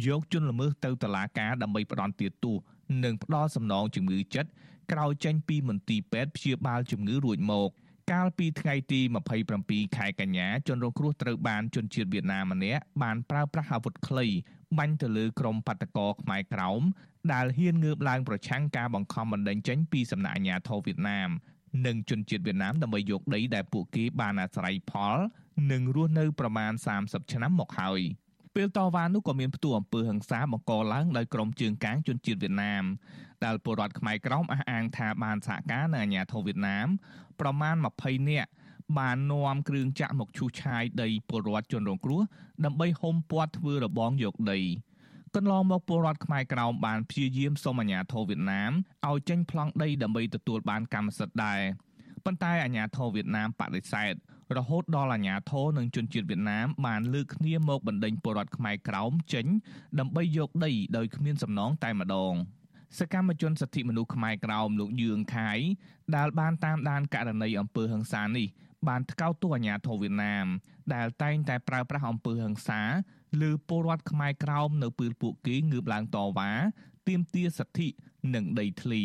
[0.06, 2.56] យកជនល្មើសទៅតុលាការដើម្បីផ្ដន់ទាទោស
[3.04, 4.50] និងផ្ដល់សំណងជំងឺចិត្ត
[4.92, 7.70] ក្រោយចេញពីមន្ទីរពេទ្យព្យាបាលជំងឺរួចមក
[8.10, 9.00] កាលពីថ្ងៃទី
[9.48, 14.26] 27ខែកញ្ញាជនរងគ្រោះត្រូវបានជនជាតិវៀតណាមម្នាក់បានប្រើប្រាស់អាវុធខ្លី
[14.78, 16.82] បាញ់ទៅលើក្រុមបាតកោខ្មែរក្រោម
[17.32, 21.30] ដែលហ៊ានងើបឡើងប្រឆាំងការបង្ខំបណ្តេញចេញពីសំណាក់អាជ្ញាធរវៀតណាម
[21.86, 25.16] និងជនជាតិវៀតណាមដើម្បីយកដីដែលពួកគេបានអាស្រ័យផល
[25.72, 28.00] និងរស់នៅប្រមាណ30ឆ្នាំមកហើយ
[28.54, 32.84] ពេលតវ៉ានោះក៏មានផ្ទុះអំពើហិង្សាបង្កឡើងដោយក្រុមជើងកាងជនជាតិវៀតណាម
[33.44, 36.86] ដែលពលរដ្ឋខ្មែរក្រមអះអាងថាបានសហការនៅអាជ្ញាធរវៀតណាម
[37.40, 38.50] ប្រមាណ20នាក់
[38.98, 42.20] បាននាំគ្រឿងចាក់មកឈូសឆាយដីពលរដ្ឋជនរងគ្រោះ
[42.64, 44.60] ដើម្បីហុំព័ទ្ធធ្វើរបងយកដី
[45.36, 48.72] កន្លងមកពលរដ្ឋខ្មែរក្រោមបានព្យាយាមសុំអាជ្ញាធរវៀតណាម
[49.08, 51.60] ឲ្យចេញប្លង់ដីដើម្បីទទួលបានកម្មសិទ្ធិដែរ
[52.24, 54.14] ប៉ុន្តែអាជ្ញាធរវៀតណាមបដិសេធ
[54.56, 59.46] រហូតដល់អាជ្ញាធរនិងជនជាតិវៀតណាមបានលើកគ្នាមកបណ្ដេញពលរដ្ឋខ្មែរក្រោមចេញ
[59.98, 62.34] ដើម្បីយកដីដោយគ្មានសំណងតែម្ដង។
[62.98, 65.50] សកម្មជនសិទ្ធិមនុស្សខ្មែរក្រោមលោកយឿងខៃ
[66.16, 68.48] ដែលបានតាមដានករណីអំពើហិង្សានេះ
[68.88, 70.46] បានថ្កោលទោសអាញាធរវៀតណាម
[70.94, 72.80] ដែលតែងតែប្រើប្រាស់អំពើហិង្សា
[73.42, 76.50] លើពលរដ្ឋខ្មែរក្រោមនៅពេលពួកគេងើបឡើងតវ៉ា
[77.08, 77.88] ទាមទារសិទ្ធិ
[78.34, 79.02] និងដីធ្លី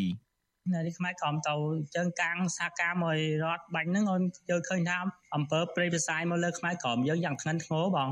[0.73, 1.55] នៅនេះខ្មែរក្រំទៅ
[1.95, 4.97] ជើងកាំងសហការមួយរត់បាញ់ហ្នឹងអូនយើងឃើញថា
[5.35, 8.09] អំពើព្រៃផ្សាយមកលើខ្មែរក្រមយើងយ៉ាងធ្ងន់ធ្ងរបង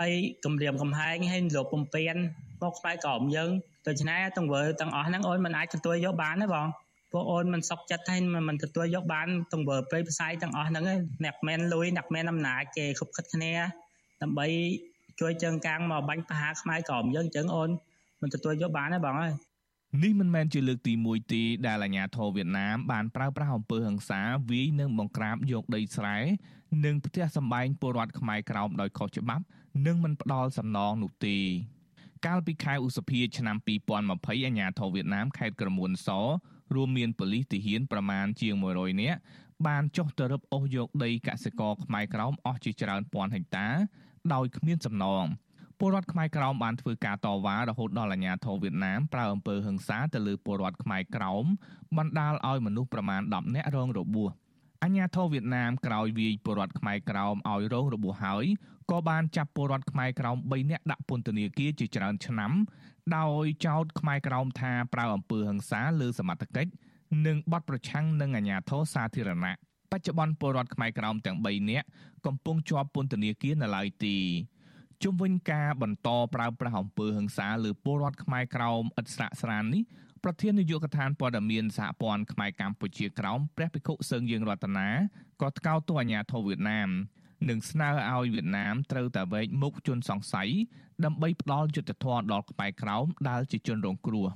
[0.00, 0.12] ហើយ
[0.44, 2.16] គម្រាមកំហែងហើយលោកពំពេន
[2.62, 3.50] មកខ្មែរក្រមយើង
[3.86, 6.68] ដូច្នេះទង្វើទាំងអស់ហ្នឹងអូនមិនអាចទទួលយកបានទេបង
[7.12, 10.84] ពួកអូនមិនសុខចិត្តហើយមិនទទួលយកបានទង្វើព្រៃផ្សាយទាំងអស់ហ្នឹង
[11.24, 13.52] អ្នកមែនលួយអ្នកមែនអំណាចគេគ្រប់ខិតគ្នា
[14.22, 14.46] ដើម្បី
[15.20, 17.70] ជួយជើងកាំងមកបាញ់ប្រហារខ្មែរក្រមយើងអញ្ចឹងអូន
[18.22, 19.32] មិនទទួលយកបានទេបងអើយ
[20.02, 24.20] នេះមិនមែនជាលើកទី1ទេដែលអាញាធរវៀតណាមបានប្រើប្រាស់អំពើហិង្សា
[24.50, 26.16] វាយនិងបង្ក្រាបយកដីស្រែ
[26.84, 29.44] និងផ្ទះសម្បែងពលរដ្ឋខ្មែរក្រោមដោយខុសច្បាប់
[29.86, 31.36] និងមិនផ្ដល់សំណងនោះទេ
[32.26, 33.56] កាលពីខែឧសភាឆ្នាំ
[34.02, 36.08] 2020អាញាធរវៀតណាមខេត្តក្រមួនស
[36.74, 39.18] រួមមានប៉ូលីសទាហានប្រមាណជាង100នាក់
[39.66, 43.68] បានចុះទៅរឹបអូសយកដីកសិករខ្មែរក្រោមអស់ជាច្រើនពាន់ហិកតា
[44.34, 45.24] ដោយគ្មានសំណង
[45.78, 51.44] ពលរដ្ឋខ្មែរក្រោមបានធ្វើការតវ៉ារហូតដល់អាជ្ញាធរវៀតណាមប្រើអំពើហិង្សាទៅលើពលរដ្ឋខ្មែរក្រោម
[51.98, 54.30] បណ្ដាលឲ្យមនុស្សប្រមាណ10នាក់រងរបួស
[54.82, 58.44] អាជ្ញាធរវៀតណាមក្រោយវាយពលរដ្ឋខ្មែរក្រោមឲ្យរងរបួសហើយ
[58.90, 62.52] ក៏បានចាប់ពលរដ្ឋខ្មែរក្រោម3នាក់ដាក់ពន្ធនាគារជាច្រើនឆ្នាំ
[63.16, 66.70] ដោយចោទខ្មែរក្រោមថាប្រើអំពើហិង្សាលើសមត្ថកិច្ច
[67.26, 69.52] និងបទប្រឆាំងនឹងអាជ្ញាធរសាធារណៈ
[69.92, 71.86] បច្ចុប្បន្នពលរដ្ឋខ្មែរក្រោមទាំង3នាក់
[72.26, 74.16] កំពុងជាប់ពន្ធនាគារនៅឡើយទី
[75.02, 79.82] ជុំវិញការបន្តប្រើប្រាស់អំពើហិង្សាលើពលរដ្ឋខ្មែរក្រោមឥតស្រាកស្រាននេះ
[80.24, 84.88] ប្រធាននាយកដ្ឋានព័ត៌មានសហព័ន្ធខ្មែរកម្ពុជាក្រោមព្រះភិក្ខុសឹងយើងរតនា
[85.42, 86.90] ក៏ថ្កោលទោសអាញាធរវៀតណាម
[87.48, 90.50] និងស្នើឲ្យវៀតណាមត្រូវតែវែកមុខជនសង្ស័យ
[91.04, 94.28] ដើម្បីផ្ដល់យុត្តិធម៌ដល់ខ្មែរក្រោមដែលជាជនរងគ្រោះ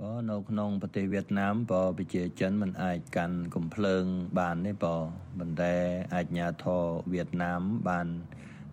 [0.00, 4.04] បើនៅក្នុងប្រទេសវៀតណាមបើប្រជាជនមិនអាចកាន់កំភ្លើង
[4.38, 4.96] បានទេបើ
[5.38, 5.74] ប៉ុន្តែ
[6.14, 8.08] អាជ្ញាធរវៀតណាមបាន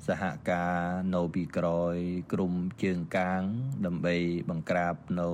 [0.07, 0.76] សហការ
[1.16, 1.95] នៅពីក្រោយ
[2.34, 2.53] ក្រុម
[2.84, 3.41] ជើងកាង
[3.86, 4.16] ដើម្បី
[4.49, 5.30] បង្ក្រាបនៅ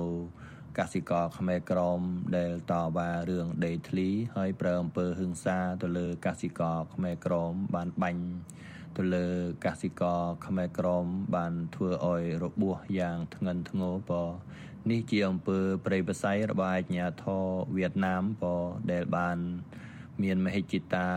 [0.78, 2.00] កសិករខ្មែរក្រម
[2.36, 8.24] ដែលតវ៉ារឿងដីធ្លីហើយប្រើអំពើហិង្សាទៅលើកសិករខ្មែរក្រមបានបាញ់
[8.96, 9.28] ទៅលើ
[9.66, 11.06] កសិករខ្មែរក្រម
[11.36, 14.12] បានធ្វើឲ្យរបួសយ៉ាងធ្ងន់ធ្ងរព
[14.90, 17.44] នេះជាអំពើប្រៃបស័យរបស់អាជ្ញាធរ
[17.76, 18.44] វៀតណាមព
[18.92, 19.38] ដែលបាន
[20.22, 21.08] មានមហិច្ឆតា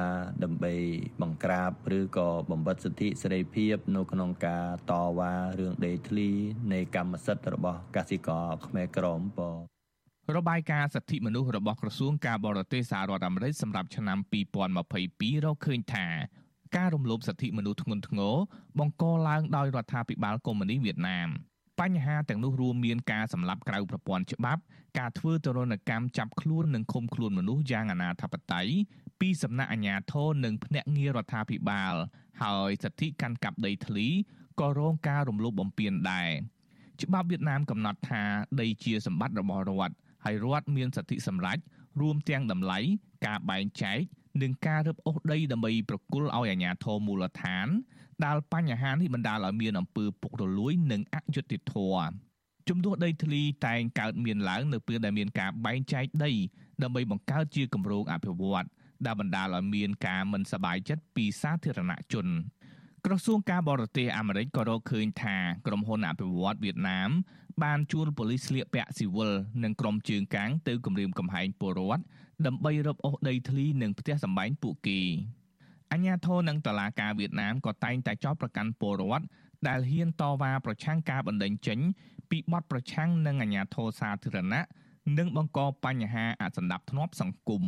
[0.44, 0.74] ដើម្បី
[1.22, 6.30] បង្ក្រាបឬក៏បំបិទសិទ្ធិសេរីភាព នៅក្នុងការតវ៉ារឿងដីធ្លី
[6.74, 9.40] នៃកម្មសិទ្ធិរបស់កសិករខ្មែរក្រមព
[10.38, 14.18] របាយការណ៍សិទ្ធិមនុស្សរបស់ក្រសួងការបរទេសសហរដ្ឋអាមេរិកសម្រាប់ឆ្នាំ
[14.82, 16.08] 2022រកឃើញថា
[16.78, 18.36] ការរំលោភសិទ្ធិមនុស្សធ្ងន់ធ្ងរ
[18.80, 21.30] បង្កឡើងដោយរដ្ឋាភិបាលកុម្មុយនីសវៀតណាម
[21.82, 24.62] បញ្ហាទាំងនោះរួមមានការសម្លាប់ក្រៅប្រព័ន្ធច្បាប់
[25.00, 28.68] ការធ្វើទរណកម្មចាប់ខ្លួននិងឃុំខ្លួនមនុស្សយ៉ាងអនាធបត័យ
[29.20, 31.94] ពីសំណាក់អាជ្ញាធរនិងភ្នាក់ងាររដ្ឋាភិបាល
[32.42, 34.08] ហើយសិទ្ធិកាន់កាប់ដីធ្លី
[34.60, 36.30] ក៏រងការរំលោភបំពានដែរ
[37.02, 38.24] ច្បាប់វៀតណាមកំណត់ថា
[38.62, 39.96] ដីជាសម្បត្តិរបស់រដ្ឋ
[40.26, 41.58] ហើយរដ្ឋមានសិទ្ធិសម្រេច
[42.02, 42.80] រួមទាំងតម្លៃ
[43.26, 44.00] ការបែងចែក
[44.42, 47.68] និងការរឹបអូសដីដើម្បីប្រគល់ឲ្យអាជ្ញាធរមូលដ្ឋាន
[48.26, 52.08] ដែលបញ្ហានេះបណ្ដាលឲ្យមានអំពើពុករលួយនិងអយុត្តិធម៌
[52.70, 56.32] ជំនួសដីធ្លីតែងកើតមានឡើងនៅពេលដែលមានការបែងចែកដី
[56.84, 58.70] ដើម្បីបង្កើតជាគម្រោងអភិវឌ្ឍន៍
[59.06, 62.28] ដែលបណ្ដាលឲ្យមានការមិនសប្បាយចិត្តពីសាធារណជន
[63.06, 67.10] ក្រសួងការបរទេសអាមេរិកក៏រកឃើញថាក្រុមហ៊ុនអភិវឌ្ឍវៀតណាម
[67.64, 69.32] បានជួលប៉ូលីសស្លៀកពាក់ស៊ីវិល
[69.64, 72.04] និងក្រុមជើងកាងទៅគម្រាមកំហែងពលរដ្ឋ
[72.46, 75.02] ដើម្បីរឹបអូសដីធ្លីនិងផ្ទះសម្បែងពួកគេ។
[75.94, 79.26] អញ្ញាធននិងតឡាការវៀតណាមក៏តែងតែចោទប្រកាន់ពលរដ្ឋ
[79.68, 81.80] ដែលហ៊ានតវ៉ាប្រឆាំងការបណ្តេញចេញ
[82.30, 84.64] ពីបទប្រឆាំងនឹងអាញាធរសាធារណៈ
[85.18, 87.64] និងបង្កបញ្ហាអសន្តិភាពសង្គម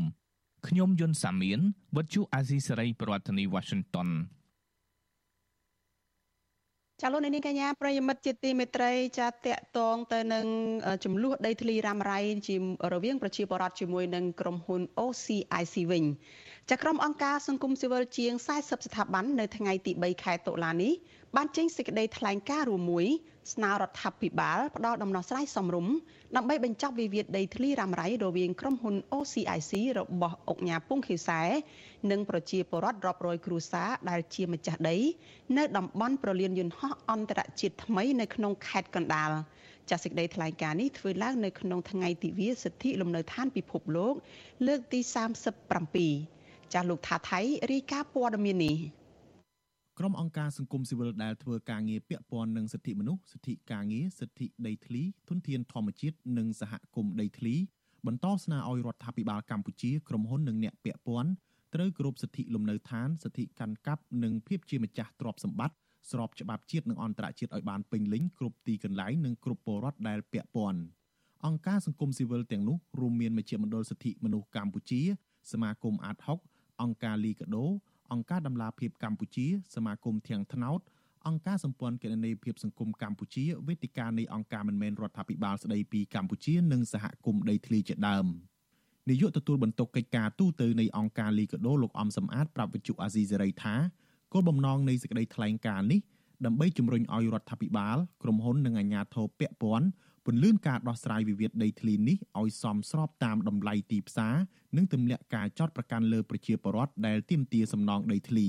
[0.68, 1.60] ខ្ញុំយុនសាមៀន
[1.96, 4.10] វិទ្យុអាស៊ីសេរីប្រធានាធិបតី Washington
[7.02, 10.46] ចាលោកនាងកញ្ញាប្រិយមិត្តជាទីមេត្រីចាតកតងទៅនឹង
[11.04, 12.56] ចំនួនដីធ្លីរ៉ាំរ៉ៃជា
[12.94, 16.04] រវាងប្រជាពលរដ្ឋជាមួយនឹងក្រុមហ៊ុន OCIC វិញ
[16.70, 20.94] ចាក្រុមអង្គការសង្គមស៊ីវិលជាង40ស្ថាប័ននៅថ្ងៃទី3ខែតុលានេះ
[21.36, 23.06] បានចេញសេចក្តីថ្លែងការណ៍រួមមួយ
[23.54, 25.94] ស្នើរដ្ឋាភិបាលផ្ដល់ដំណោះស្រាយសមរម្យ
[26.36, 31.42] ដើម្បីបញ្ចប់វិវាទដីធ្លីរ៉ាំរ៉ៃរវាងក្រុមហ៊ុន OCIC របស់អង្គញាពុងខៀវសែ
[32.12, 34.98] និងប្រជាពលរដ្ឋរាប់រយគ្រួសារដែលជាម្ចាស់ដី
[35.58, 39.32] នៅតំបន់ប្រលានយន្តហោះអន្តរជាតិថ្មីនៅក្នុងខេត្តកណ្ដាល
[39.90, 44.14] ចាសសេចក្តីថ្លែងការណ៍នេះធ្វើឡើងនៅក្នុងថ្ងៃទិវាសិទ្ធិលំនៅឋានពិភពលោក
[44.68, 45.00] លើកទី
[45.86, 47.42] 37ចាសលោកថាថៃ
[47.72, 48.78] រាយការណ៍ព័ត៌មាននេះ
[50.00, 57.56] ក្រុមអង្គការសង្គមស៊ីវិលដែលធ្វើការងារពាក់ព័ន្ធនឹងសិទ្ធិមនុស្សសិទ្ធិការងារសិទ្ធិដីធ្លីធនធានធម្មជាតិនិងសហគមន៍ដីធ្លី
[58.08, 61.32] បន្តស្នើឲ្យរដ្ឋាភិបាលកម្ពុជាក្រុមហ៊ុននិងអ្នកពាក់ព័ន្ធ
[61.74, 65.76] ត្រូវគោរពសិទ្ធិលំនៅឋានសិទ្ធិកាន់កាប់និងភាពជាម្ចាស់ទ្រព្យសម្បត្តិ
[66.12, 70.82] ស្របច្បាប់ជាតិនិងអន្តរជាតិឲ្យបានពេញលេញគ្រប់ទីកន្លែងនិងគ្រប់ពលរដ្ឋដែលពាក់ព័ន្ធ
[71.46, 75.02] អង្គការសង្គមស៊ីវិលទាំងនោះរួមមានមជ្ឈមណ្ឌលសិទ្ធិមនុស្សកម្ពុជា
[75.52, 76.18] សមាគមអាត
[76.50, 77.66] 60អង្គការលីកាដូ
[78.12, 79.46] អង្គការដំឡាភិបកម្ពុជា
[79.76, 80.80] សមាគមធាងថ្នោត
[81.28, 88.26] អង្គការសម្ព័ន្ធគណនេយ្យភាពសង្គមកម្ពុជាវេទិកានៃអង្គការមិនមែនរដ្ឋាភិបាលស្ដីពីកម្ពុជានិងសហគមន៍ដីធ្លីជាដើម
[89.10, 93.76] នាយកទទួលបន្ទុកកិច្ចការទូតទៅនៃអង្គការលីកាដូលោកអំសំអាតប្រាប់វិទ្យុអាស៊ីសេរីថា
[94.34, 96.00] គោលបំណងនៃសេចក្តីថ្លែងការណ៍នេះ
[96.46, 99.88] ដើម្បីជំរុញឲ្យរដ្ឋាភិបាល ក្រុមហ៊ុននិងអាជ្ញាធរពាក់ព័ន្ធ
[100.26, 104.36] ពន្លឿនការដោះស្រាយវិវាទដីធ្លីនេះឲ្យសមស្របតាមតម្លៃទីផ្សារ
[104.78, 108.48] និងទម្លាក់ការចោតប្រកាន់លើប្រជាពលរដ្ឋដែលទាមទារសំណងដីធ្លី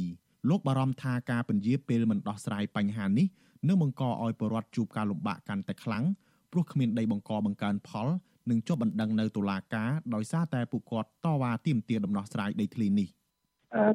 [0.49, 3.27] លោកបារម្ភថាការពន្យាពេលមិនដោះស្រាយបញ្ហានេះ
[3.69, 6.05] នឹងបង្កឲ្យពលរដ្ឋជួបការលំបាកកាន់តែខ្លាំង
[6.53, 8.09] ព្រោះគ្មានដីបង្កបង្កើនផល
[8.51, 13.09] និងជាប់បណ្ដឹងនៅតុលាការដោយសារតែពួកគាត់តវ៉ាទាមទារដំណោះស្រាយដីធ្លីនេះ។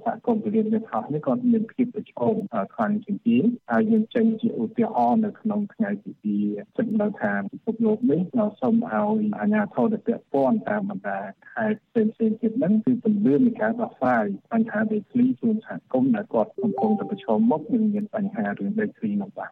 [0.05, 2.35] សហគមន៍ពលានវាថោះនេះក៏មានភាពប្រឈម
[2.75, 3.39] ខ្លាំងជាងគេ
[3.71, 6.13] ហើយយើងចេញជាឧទាហរណ៍នៅក្នុងថ្ងៃទី
[6.45, 11.21] 2ចិត្តនៅថាពិភពលោកនេះเราសូមឲ្យអាជ្ញាធរដែលពាក់ព័ន្ធតាមបណ្ដា
[11.53, 19.51] ខេត្តផ្សេងៗទៀតហ្នឹងគឺពន្លឿននៃការដោះស្រាយបញ្ហាដីធ្លីជូនសហគមន៍ដែលគាត់កំពុងតែប្រឈមមុខនឹងមានបញ្ហារឿងដីធ្លីនោះបាទ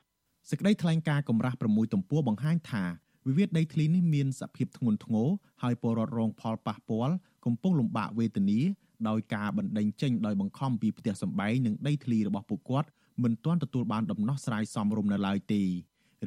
[0.50, 2.84] សេចក្តីថ្លែងការណ៍កម្រាស់6ទំព័របង្ហាញថា
[3.26, 5.28] វិវាទដីធ្លីនេះមានសភាពធ្ងន់ធ្ងរ
[5.62, 7.14] ហើយពលរដ្ឋរងផលប៉ះពាល់
[7.44, 8.60] កំពុងលំបាកវេទនា
[9.07, 12.89] ដោយការបណ្ដេញចេញដោយបង្ខំពីផ្ទះសម្បែងនិងដីធ្លីរបស់ពួកគាត់
[13.23, 15.61] មិនទាន់ទទួលបានដំណោះស្រាយសមរម្យនៅឡើយទេ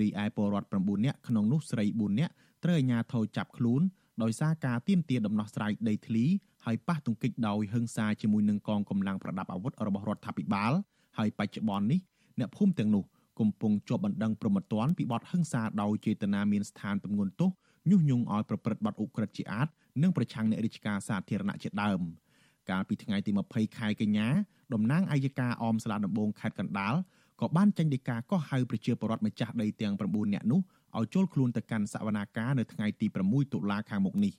[0.00, 2.32] រីឯពលរដ្ឋ9នាក់ក្នុងនោះស្រី4នាក់
[2.64, 3.82] ត្រូវអាជ្ញាធរចាប់ខ្លួន
[4.22, 6.24] ដោយសារការទាមទារដំណោះស្រាយដីធ្លី
[6.64, 10.72] ហើយប៉ះទង្គិចដោយហិង្សាជាមួយនឹងកងកម្លាំងប្រដាប់អាវុធរបស់រដ្ឋាភិបាល
[11.18, 12.00] ហើយបច្ចុប្បន្ននេះ
[12.38, 13.04] អ្នកភូមិទាំងនោះ
[13.40, 17.50] កំពុងជាប់បណ្ដឹងប្រមត្តនពីបទហិង្សាដោយចេតនាមានស្ថានទម្ងន់ទោស
[17.90, 19.68] ញុះញង់ឲ្យប្រព្រឹត្តបទឧក្រិដ្ឋជាអាត
[20.02, 22.00] និងប្រឆាំងអ្នករាជការសាធារណៈជាដើម។
[22.70, 24.28] កាលពីថ្ងៃទី20ខែកញ្ញា
[24.74, 26.94] តំណាងអัยការអមស្លាដំបងខេត្តកណ្ដាល
[27.40, 30.60] ក៏បានចេញដីកាកោះហៅប្រជាពលរដ្ឋម្ចាស់ដីទាំង9នាក់នោះ
[30.98, 34.32] ឲ្យចូលខ្លួនទៅកាន់សវនាការនៅថ្ងៃទី6តុលាខាងមុខនេះ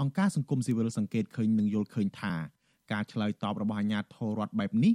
[0.00, 2.34] អង្គការសង្គមស៊ីវិលសង្កេតឃើញនិងយល់ឃើញថា
[2.92, 4.94] ការឆ្លើយតបរបស់អាជ្ញាធររដ្ឋបែបនេះ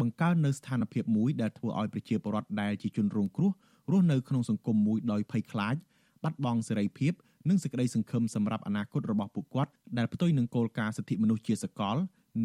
[0.00, 3.50] បង្កើននៅស្ថានភាពមួយដែលធ្វើឲ្យប្រជាពលរដ្ឋដែលជាជនរងគ្រោះ
[3.90, 5.76] រស់នៅក្នុងសង្គមមួយដោយភ័យខ្លាច
[6.22, 7.12] បាត់បង់សេរីភាព
[7.48, 11.96] និងសេចក្តីសង្ឃឹមសម្រាប់អនាគតរបស់ពួកគាត់ដែលផ្ទុយនឹងគោលការណ៍សិទ្ធិមនុស្សជាសកល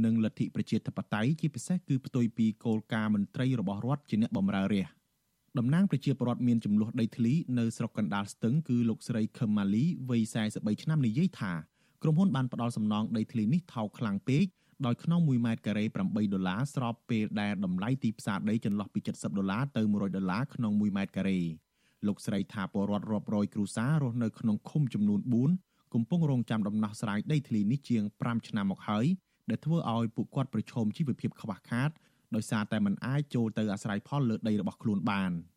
[0.06, 5.04] និងលទ្ធិប្រជាធិបតេយ្យជាពិសេសគឺផ្ទុយពីគោលការណ៍មន្ត្រីរបស់រដ្ឋជាអ្នកបម្រើរាស្ត្រ
[5.58, 10.22] តំណាងប្រជាពលរដ្ឋមានចំនួនដីធ្លីនៅស្រុកកណ្ដាលស្ទឹងគឺលោកស្រីខឹមម៉ាលីវ័យ
[10.54, 11.54] 43ឆ្នាំនិយាយថា
[12.04, 14.46] ក្រុមហ៊ុនបានផ្ដល់សំណងដីធ្លីនេះថោកខ្លាំងពេក
[14.86, 21.40] ដោយក្នុង1ម៉ែត្រការ៉េ8ដុល្លារស្របពេលដែលតម្លៃទីផ្សារដីចន្លោះពី70ដុល្លារទៅ100ដុល្លារក្នុង1ម៉ែត្រការ៉េ
[22.08, 25.20] លោកស្រីថាពលរដ្ឋរាប់រយគ្រួសាររស់នៅក្នុងឃុំចំនួន
[25.58, 29.06] 4កំពុងរងចាំដំណោះស្រាយដីធ្លីនេះជាង5ឆ្នាំមកហើយ
[29.50, 31.90] ដែលធ្វើឲ្យពួកគាត់ប្រឈមជីវភាពខ្វះខាត
[32.36, 35.32] ដោយសារតែមិនអាចចូលទៅអាស្រ័យផលលើដីរបស់ខ្លួនបាន។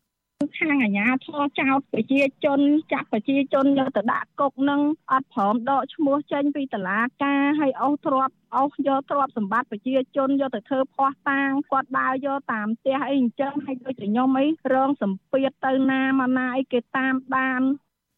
[0.57, 2.59] ខាងអាជ្ញាធរចោតប្រជាជន
[2.93, 4.81] ចាក់ប្រជាជនយកទៅដាក់គុកនឹង
[5.11, 17.61] អត់ព្រមដកឈ្មោះចេញពីតឡាការហើយអស់ទ្រព្យអស់យកទ្រព្យសម្បត្តិប្រជាជនយកទៅធ្វើភ័ស្តុតាងគាត់ដើរយកតាមផ្ទះអីអញ្ចឹងហើយដូចជាខ្ញុំអីរងសម្ពាធទៅណាមកណាអីគេតាមបាន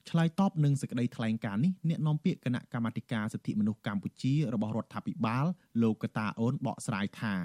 [0.09, 5.45] ឆ្លើយតបនឹងសេចក្តីថ្លែងការណ៍នេះអ្នកនាំពាក្យគណៈកម្មាធិការសិទ្ធិមនុស្សកម្ពុជារបស់រដ្ឋាភិបាល
[5.81, 7.35] លោកកតាអូនបកស្រាយថា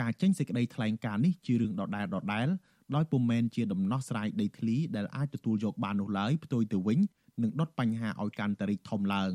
[0.00, 2.48] ការចេញសេចក្តីថ្លែងការណ៍នេះជារឿងដដែលដដែល
[2.94, 6.98] ដោយពុំមែនជាដំណោះស្រាយដីធ្លីដែលអាចទទួលយកបាននោះឡើយផ្ទុយទៅវិញ
[7.42, 9.32] នឹងដុតបញ្ហាឲ្យកាន់តែរីកធំឡើង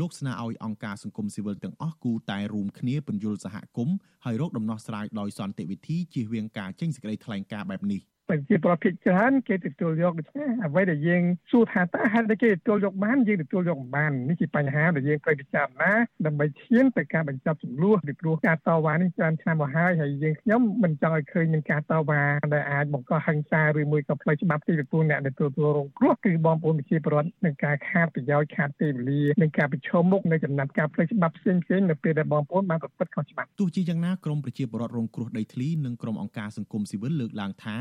[0.00, 15.92] លោកស្នើឲ្យអង្គការសង្គមស៊ីវិលទាំងអស់គូតែរួមគ្នាពន្យល់សហគមន៍ហើយរកដំណោះស្រាយដោយសន្តិវិធីជៀសវាងការចេញសេចក្តីថ្លែងការណ៍បែបនេះ ប្រជាប្រដ្ឋភាគច្រើនគេទទួលយកដូច្នេះអ្វីដែលយើងសួរថាតើហេតុអីគេទទួលយកបានយើងទទួលយកមិនបាននេះជាបញ្ហាដែលយើងត្រូវពិចារណា
[16.26, 22.22] ដើម្បីឈានទៅការបញ្ចប់ចំនួនពីព្រោះការតវ៉ានេះច្រើនឆ្នាំមកហើយហើយយើងខ្ញុំមិនចង់ឲ្យឃើញមានការតវ៉ា
[22.54, 37.76] ដែលអាចបង្កហិង្សាឬមួយក៏ផ្លូវច្បាប់ទីពីព្រោះអ្នកដែលទទួលរងគ្រោះគឺបងប្អូនប្រជាពលរដ្ឋនឹងការខាតប្រយោជន៍ខាតពេលវេលានិងការប្រឈមមុខនៅចំណាត់ការផ្លូវច្បាប់ផ្សេងៗនៅពេលដែលបងប្អូនបានប្រព្រឹត្តខុសច្បាប់ទោះជាយ៉ាងណាក្រមប្រជាពលរដ្ឋរងគ្រោះដីធ្លីនិងក្រមអង្គការសង្គមស៊ីវិលលើកឡើងថា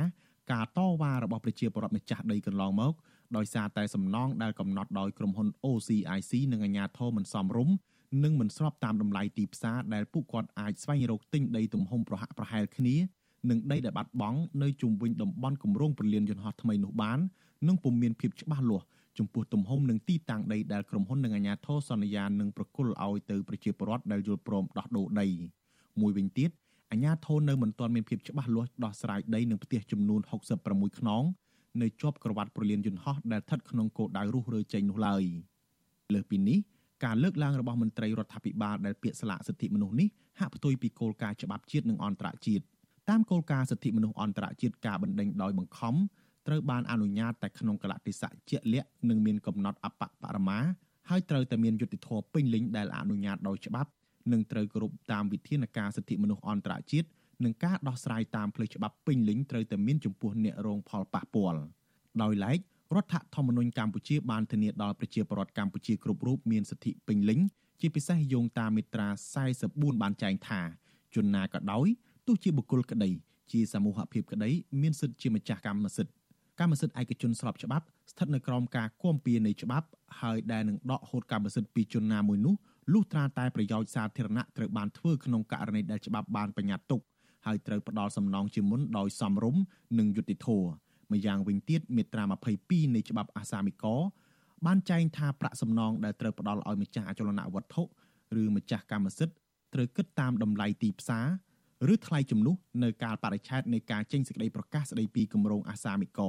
[0.52, 2.94] ការតវ៉ារបស់ប្រជាពលរដ្ឋម្ចាស់ដីកន្លងមក
[3.38, 7.76] ដោយសារតែសំណងដែលកំណត់ដោយក្រុមហ៊ុន OCIC និងអាជ្ញាធរមិនសមរម្យ
[8.24, 12.96] និងមិនស្របតាមតម្លៃទីផ្សារដែលពួកគាត់អាចស្វែងរកទិញដីទំហំប្រហាក់ប្រហែលគ្នា
[13.50, 17.20] និងដីដែលបាត់បង់នៅជុំវិញតំបន់គម្រោងពលានយន្តហោះថ្មីនោះបាន
[17.68, 18.86] និងពុំមានភាពច្បាស់លាស់
[19.18, 25.28] ចំពោះទំហំនិងទីតាំងដីដែលក្រុមហ៊ុននិងអាជ្ញាធរសន្យានឹងប្រគល់ឲ្យទៅប្រជាពលរដ្ឋដែលយល់ព្រមដោះដូរដី
[26.02, 26.50] មួយវិញទៀត
[26.92, 30.22] អាជ្ញាធរនៅមិនទាន់មានភាពច្បាស់លាស់ដោះស្រាយដីនឹងផ្ទះចំនួន
[30.60, 31.24] 66ខ្នង
[31.82, 35.24] នៅជាប់ក្រវ៉ាត់ប្រលានយន្តហោះដែលស្ថិតក្នុងគោលដៅរុះរើចេញនោះឡើយ
[36.14, 36.60] លើសពីនេះ
[37.06, 40.08] ការលើកឡើងរបស់មន្ត្រីរដ្ឋាភិបាលដែលពាក្យស្លាកសិទ្ធិមនុស្សនេះ
[40.40, 42.64] ហាក់ផ្ទុយពីគោលការណ៍ច្បាប់ជាតិនិងអន្តរជាតិ
[43.10, 45.96] តាមគោលការណ៍សិទ្ធិមនុស្សអន្តរជាតិការបណ្ដេញដោយបង្ខំ
[46.48, 50.60] ត្រូវបានអនុញ្ញាតតែក្នុងកលៈទេសៈជាក់លាក់និងមានកំណត់អបបរមា
[51.10, 53.90] ហើយត្រូវតែមានយុត្តិធម៌ពេញលេញដែលអនុញ្ញាតដោយច្បាប់
[54.34, 57.08] និងត្រូវគោរពតាមវិធានការសិទ្ធិមនុស្សអន្តរជាតិ
[57.44, 61.62] និងការដោះស្រាយតាមផ្លូវច្បាប់ពេញលេញត្រូវតែមានចំពោះអ្នករងផលប៉ះពាល់
[62.22, 62.60] ដោយឡែក
[62.96, 67.40] រដ្ឋធម្មនុញ្ញកម្ពុជាបានធានាដល់ប្រជាពលរដ្ឋកម្ពុជាគ្រប់រូបមានសិទ្ធិពេញលេញ
[67.82, 69.08] ជាពិសេសយោងតាមមាត្រា
[69.56, 70.62] 44បានចែងថា
[71.16, 71.88] ជនណាក៏ដោយ
[72.28, 73.10] ទោះជាបុគ្គលក្តី
[73.52, 74.50] ជាសមូហភាពក្តី
[74.82, 76.14] មានសិទ្ធិជាម្ចាស់កម្មសិទ្ធិ
[76.60, 79.88] កម្មសិទ្ធិឯកជនស្របច្បាប់ស្ថិតនៅក្រោមការគាំពៀនៃច្បាប់
[80.22, 82.56] ហើយដែលនឹងដកហូតកម្មសិទ្ធិពីជនណាមួយនោះ
[82.94, 87.02] លុះត្រាតែប្រយោជន៍សាធារណៈត្រូវបានធ្វើក្នុងករណីដែលច្បាប់បានបញ្ញត្តិទុក
[87.46, 89.62] ហើយត្រូវផ្ដល់សំណងជាមុនដោយសមរម្យ
[90.00, 90.70] និងយុត្តិធម៌
[91.12, 92.24] ម្យ៉ាងវិញទៀតមាត្រា
[92.60, 93.86] 22នៃច្បាប់អាសាមិក
[94.66, 97.84] បានចែងថាប្រាក់សំណងដែលត្រូវផ្ដល់ឲ្យម្ចាស់អចលនវត្ថុ
[98.40, 99.36] ឬម្ចាស់កម្មសិទ្ធិ
[99.74, 106.20] ត្រូវគិតតាមតម្លៃទីផ្សារឬថ្លៃជំនួសនៅកាលបរិច្ឆេទនៃការចេញសេចក្តីប្រកាសស្តីពីគម្រោងអាសាមិក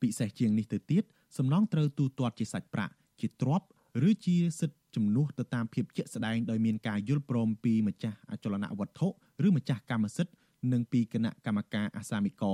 [0.00, 1.04] ពិសេសជាងនេះទៅទៀត
[1.38, 3.66] សំណងត្រូវទូទាត់ជាសាច់ប្រាក់ជាទ្រព្យ
[4.08, 9.08] ឬជាសិទ្ធិ ជំនួសទៅតាមភាពជាក់ស្ដែងដោយមានការយល់ព្រមពីម្ចាស់អចលនវត្ថុ
[9.46, 10.34] ឬម្ចាស់កម្មសិទ្ធិ
[10.72, 12.44] និងពីគណៈកម្មការអាសាមិក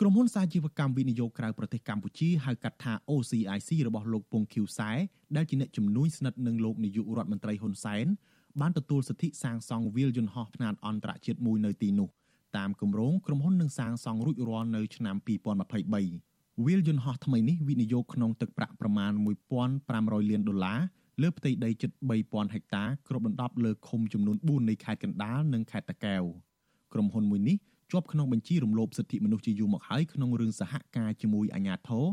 [0.00, 4.90] ក្រុមហ៊ុនសាជីវកម្មវិនិយោគក្រៅប្រទេសកម្ពុជាហៅកាត់ថា OCIC របស់លោកពងឃីវសែ
[5.36, 8.06] ដែលជាអ្នកជំនួយស្និទ្ធនឹងលោកនាយករដ្ឋមន្ត្រីហ៊ុនសែន
[8.60, 12.08] បានទទួលសិទ្ធិសាងសង់វាលយន្តហោះផ្នែកអន្តរជាតិមួយនៅទីនោះ
[12.56, 19.12] តាមគម្រោងក្រុមហ៊ុននឹងសាងសង់រួចរាល់នៅឆ្នាំ2023វាលយន្តហោះថ្មីនេះវិនិយោគក្នុងទឹកប្រាក់ប្រមាណ
[19.70, 20.80] 1500លានដុល្លារ
[21.22, 21.90] លើផ្ទៃដីជិត
[22.22, 26.22] 3000ហិកតាគ្របដណ្ដប់លើឃុំចំនួន4នៃខេត្តកណ្ដាលនិងខេត្តតាកែវ
[26.92, 27.56] ក្រុមហ៊ុនមួយនេះ
[27.92, 32.04] ជាប់ក្នុងបញ្ជីរំលោភសិទ្ធិមនុស្សជាយូរមកហើយក្នុងរឿងសហការជាមួយអាជ្ញាធរ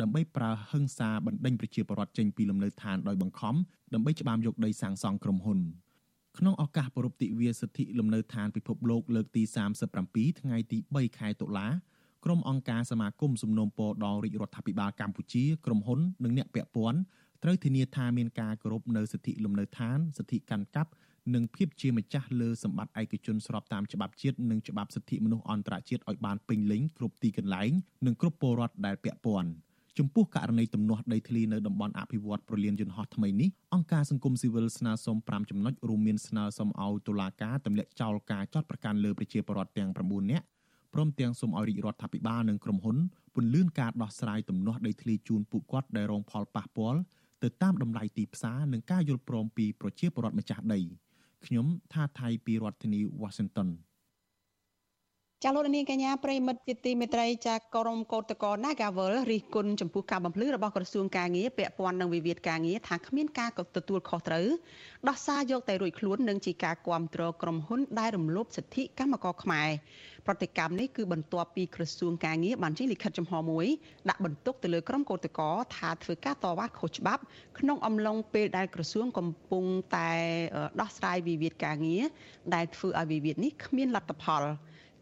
[0.00, 3.54] ដើម្បីប្រើហិង្សាបណ្ដេញប្រជាពលរដ្ឋចេញពីលំនៅឋានដោយបង្ខំ
[3.94, 5.58] ដើម្បីច្បាមយកដីសាងសង់ក្រុមហ៊ុន
[6.38, 9.42] ក្នុងឱកាសប្រពៃទិវាសិទ្ធិលំនៅឋានពិភពលោកលើកទី
[9.96, 11.68] 37ថ្ងៃទី3ខែតុលា
[12.24, 16.98] ក្រុមអង្គការសមាគមសំណូមពរដល់រាជរដ្ឋាភិបាលកម្ពុជាក្រុមហ៊ុននិងអ្នកពាក់ព័ន្ធ
[17.42, 20.90] ត្រូវធានាថាមានការគោរពនៅសិទ្ធិលំនៅឋានសិទ្ធិកាន់កាប់
[21.34, 27.70] និងភាពជាម្ចាស់លើសម្បត្តិឯកជនស្របតាមច្បាប់ជាតិនិងច្បាប់សិទ្ធិមនុស្សអន្តរជាតិឲ្យបានពេញលេញគ្រប់ទីកន្លែង
[28.06, 29.50] និងគ្រប់ពលរដ្ឋដែលពាក់ព័ន្ធ
[29.98, 40.44] ចំពោះករណីទំនាស់ដីធ្លីនៅតំបន់អភិវឌ្ឍប្រលានយន្តហោះថ្មីនេះអង្គការសង្គមស៊ីវិលស្នើសុំ5ចំណុចរួមមានស្នើសុំឲ្យតុលាការទម្លាក់ចោលការចាត់ប្រកាន់លើប្រជាពលរដ្ឋទាំង9នាក់
[40.94, 42.96] ព្រមទាំងសូមឲ្យរាជរដ្ឋាភិបាលនិងក្រុមហ៊ុន
[43.34, 47.00] ពន្លឿនការដោះស្រាយទំនាស់ដីធ្លីជូនពួកគាត់ដែលរងផលប៉ះពាល់
[47.42, 50.80] ទៅតាមតម្លៃទីផ្សារនិងការយល់ព្រមពីប្រជាពលរដ្ឋម្ចាស់ដី។
[51.46, 53.68] ខ្ញុំថាថៃពីរដ្ឋធានី Washington
[55.44, 64.46] ចាលោកនាងកញ្ញាប្រិមិត្តជាទីមេត្រីចាក្រមកោតកោ Nagawal រិះគន់ចំពោះការបំភ្លឺរបស់ក្រសួងការងារពាក់ព័ន្ធនឹងវិវាទការងារថាគ្មានការទទួលខុសត្រូវ
[65.08, 69.68] ដោះសារយកតែរួចខ្លួននឹងជាការគ្រប់គ្រងក្រុមហ៊ុនដែលរំលោភសិទ្ធិកម្មករខ្មែរ
[70.26, 73.66] ប្រតិកម្មនេះគឺបន្ទាប់ពីក្រសួងការងារបានចេញលិខិតចំហមួយ
[74.08, 77.22] ដាក់បន្ទុកទៅលើក្រុមកោតក្រថាធ្វើការតវ៉ាខុសច្បាប់
[77.58, 79.64] ក្នុងអំឡុងពេលដែលក្រសួងកំពុង
[79.96, 80.10] តែ
[80.80, 82.04] ដោះស្រាយវិវាទការងារ
[82.54, 84.44] ដែលធ្វើឲ្យវិវាទនេះគ្មានលទ្ធផល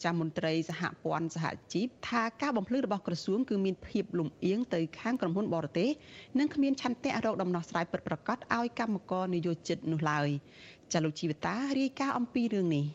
[0.04, 5.88] ចាមន្ត្រីសហព័ន្ធសហជីពថាការបំភ្លឺរបស់ក្រសួងគឺមានភាពលំអៀងទៅខាងក្រុមហ៊ុនបរទេស
[6.38, 10.28] និងគ្មានឆន្ទៈរកដំណោះស្រាយពិតប្រាកដឲ្យកម្មករនិយោជិតនោះឡើយ
[10.92, 12.86] ចាលោកជីវតារាយការណ៍អំពីរឿងនេះ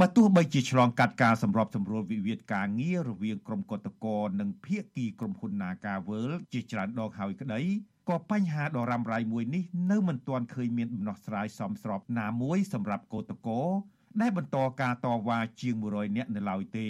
[0.00, 7.60] បើទោះបីជាឆ្លងកាត់ការសម្របសម្រួលវិវាទការងាររវាងក្រុមកតកតនិងភាគីក្រុមហ៊ុន Naga World ជាច្រើនដងហើយក្តី
[8.08, 13.48] ក៏បញ្ហាដ៏រ៉ាំរ៉ៃមួយនេះនៅមិនទាន់ឃើញមានដំណោះស្រាយសមស្របណាមួយសម្រាប់កតក
[13.80, 16.88] ត ដែលបន្តការតវ៉ាជាង100នាក់នៅឡើយទេ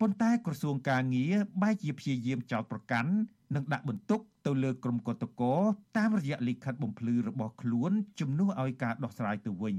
[0.00, 3.12] ប៉ុន្តែក្រសួងការងារបែរជាព្យាយាមចោទប្រកាន់
[3.54, 5.64] និងដាក់បន្ទុកទៅលើក្រុមកតកត
[5.98, 9.76] តាមរយៈលិខិតបំភ្លឺរបស់ខ្លួនជំនួសឲ្យការដោះស្រាយទៅវិញ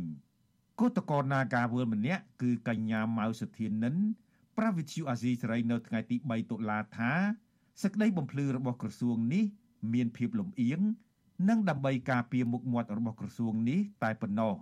[0.80, 3.96] គឧតកោនាការវល់ម្នាក់គឺកញ្ញាម៉ៅសុធានិន
[4.58, 7.12] ប្រាវិទ្យូអាស៊ីសេរីនៅថ្ងៃទី3តុលាថា
[7.82, 9.44] សេចក្តីបំភ្លឺរបស់ក្រសួងនេះ
[9.94, 10.82] មានភាពលំអៀង
[11.50, 14.56] និងដើម្បីការពារមុខមាត់របស់ក្រសួងនេះតែប៉ុណ្ណោះ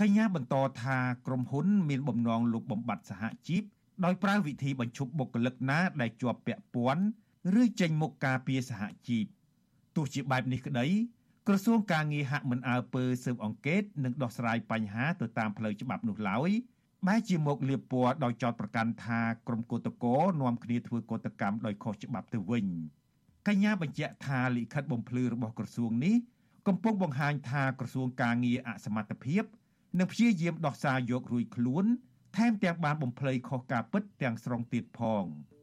[0.00, 3.62] កញ្ញាបន្តថាក្រុមហ៊ុនមានបំណងលុបបំបាត់សហជីព
[4.04, 7.04] ដោយប្រើវិធីបញ្ឈប់បុគ្គលិកណាដែលជាប់ពាក់ព័ន្ធ
[7.60, 9.24] ឬចេញមុខការពារសហជីព
[9.96, 10.86] ទោះជាបែបនេះក្តី
[11.48, 16.50] ក្រសួងការងារហាក់មិនអើពើស៊ើបអង្កេតនិងដោះស្រាយបញ្ហាទៅតាមផ្លូវច្បាប់នោះឡើយ
[17.06, 22.66] បែរជាមកលៀបពណ៌ដោយចោតប្រកាន់ថាក្រុមកោតកោនាំគ្នាធ្វើកោតកម្មដោយខុសច្បាប់ទៅវិញ
[23.48, 26.16] កញ្ញាបញ្ជាក់ថាលិខិតបំភ្លឺរបស់ក្រសួងនេះ
[26.68, 29.44] កំពុងបង្ហាញថាក្រសួងការងារអសមត្ថភាព
[29.98, 31.84] និងព្យាយាមដោះសារយករួចខ្លួន
[32.36, 35.24] ថែមទាំងបានបំភ្លៃខុសការពិតទាំងស្រុងទៀតផង។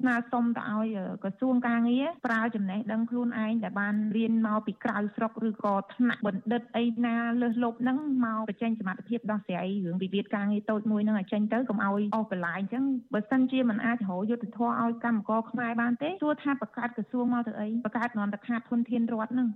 [0.00, 12.84] ស្នើសុំទៅឲ្យក្រសួងការងារប្រើចំណេះដឹងខ្លួនឯងដែលបានរៀនមកពីក្រៅស្រុកឬក៏ថ្នាក់បណ្ឌិតអីណាលើសលប់ហ្នឹងមកបញ្ចេញសមត្ថភាពដោះស្រាយរឿងវិវាទការងារតូចមួយហ្នឹងឲ្យចេញទៅកុំឲ្យអស់កន្លែងអញ្ចឹង
[13.14, 19.48] បើសិនជាមិនអាចរកយុទ្ធធម៌ឲ្យកម្មករខ្មែរបានទេសួរថាបង្កើតក្រសួងមកទៅអីបង្កើតនន្តខាតធនធានរដ្ឋហ្នឹង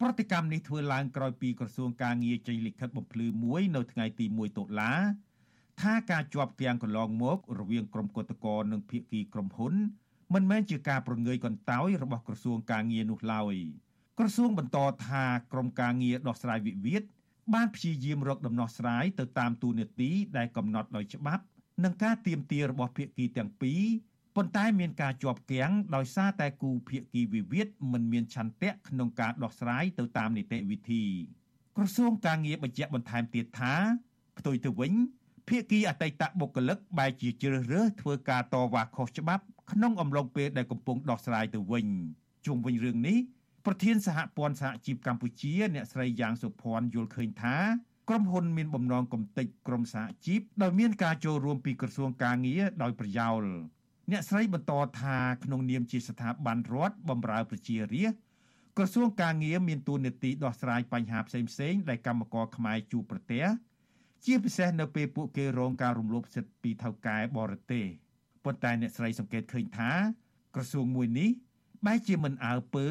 [0.00, 4.92] ប្រតិកម្មនេះធ្វើឡើងក្រោយពីក្រសួងការងារចេញលិខិតបំភ្លឺមួយនៅថ្ងៃទី1តុលា
[5.80, 9.74] ថាការជាប់គាំងកន្លងមក រវាងក្រុមកតកនិងភាគីក្រុមហ៊ុន
[10.34, 13.54] មិនមែនជាការប្រងើយកន្តើយរបស់ក្រសួងការងារនោះឡើយ
[14.18, 17.02] ក្រសួងបន្តថាក្រុមការងារដោះស្រាយវិវាទ
[17.54, 21.44] បានព្យាយាមរកដំណោះស្រាយទៅតាមទូនាទីដែលកំណត់ដោយច្បាប់
[21.84, 23.82] និងការទៀមទារបស់ភាគីទាំងពីរ
[24.36, 31.04] ប៉ុន្តែមានការជាប់គាំងដោយសារតែគូភាគីវិវាទមិនមានឆន្ទៈក្នុងការដោះស្រាយទៅតាមនីតិវិធី
[31.76, 33.74] ក្រសួងការងារបញ្ជាក់បន្ថែមទៀតថា
[34.38, 34.92] ផ្ទុយទៅវិញ
[35.48, 41.86] ភាគីអតីតបុគ្គលិកបែរជាជ្រើសរើសធ្វើការតវ៉ាខុសច្បាប់ក្នុងអំឡុងពេលដែលកំពុងដោះស្រាយទៅវិញ
[42.46, 43.18] ជុំវិញរឿងនេះ
[43.66, 47.56] ប្រធានសហព័ន្ធសហជីពកម្ពុជាអ្នកស្រីយ៉ាងសុភ័ណ្ឌយល់ឃើញថា
[48.08, 53.42] ក្រុមហ៊ុនមានបំណងកំទេចក្រុមសហជីពដោយមានការចូលរួមពីក្រសួងការងារដោយប្រយោល
[54.10, 58.20] អ្នកស្រីបន្តថាក្នុងនាមជាស្ថាប័នរដ្ឋបម្រើប្រជារាស្ត្រ
[58.76, 61.40] ក្រសួងការងារមានទួនាទីដោះស្រាយបញ្ហាផ្សេ
[61.72, 63.44] ងៗដែលកម្មករខ្មែរជួបប្រទះ
[64.24, 67.84] ជាពិសេសនៅពេលពួកគេរងការរំលោភសិទ្ធិពីថៅកែបរទេស
[68.44, 69.92] ប៉ុន្តែអ្នកស្រីសង្កេតឃើញថា
[70.54, 71.30] ក្រសួងមួយនេះ
[71.86, 72.86] បែរជាមិនអើពើ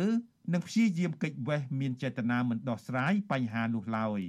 [0.53, 4.21] និងព្យាយាមកិច្ចវេះមានចេតនាមិនដោះស្រាយបញ្ហានោះឡើយ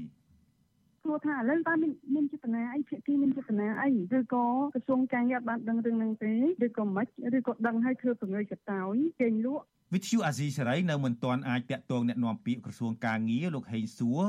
[1.03, 6.33] សួរថាឥឡូវតើមានមានចេតនាអីភាគីមានចេតនាអីឬក៏ក្រសួងការងារបានដឹងរឿងហ្នឹងទេ
[6.65, 7.05] ឬក៏មិន
[7.37, 9.63] ឬក៏ដឹងហើយធ្វើពង្រាយកតោយចេញលក់
[9.93, 14.23] វិទ្យុអាស៊ីសេរីនៅមិនទាន់អាចតាក់ទងแนะនាំពាក្យក្រសួងការងារលោកហេងសួរ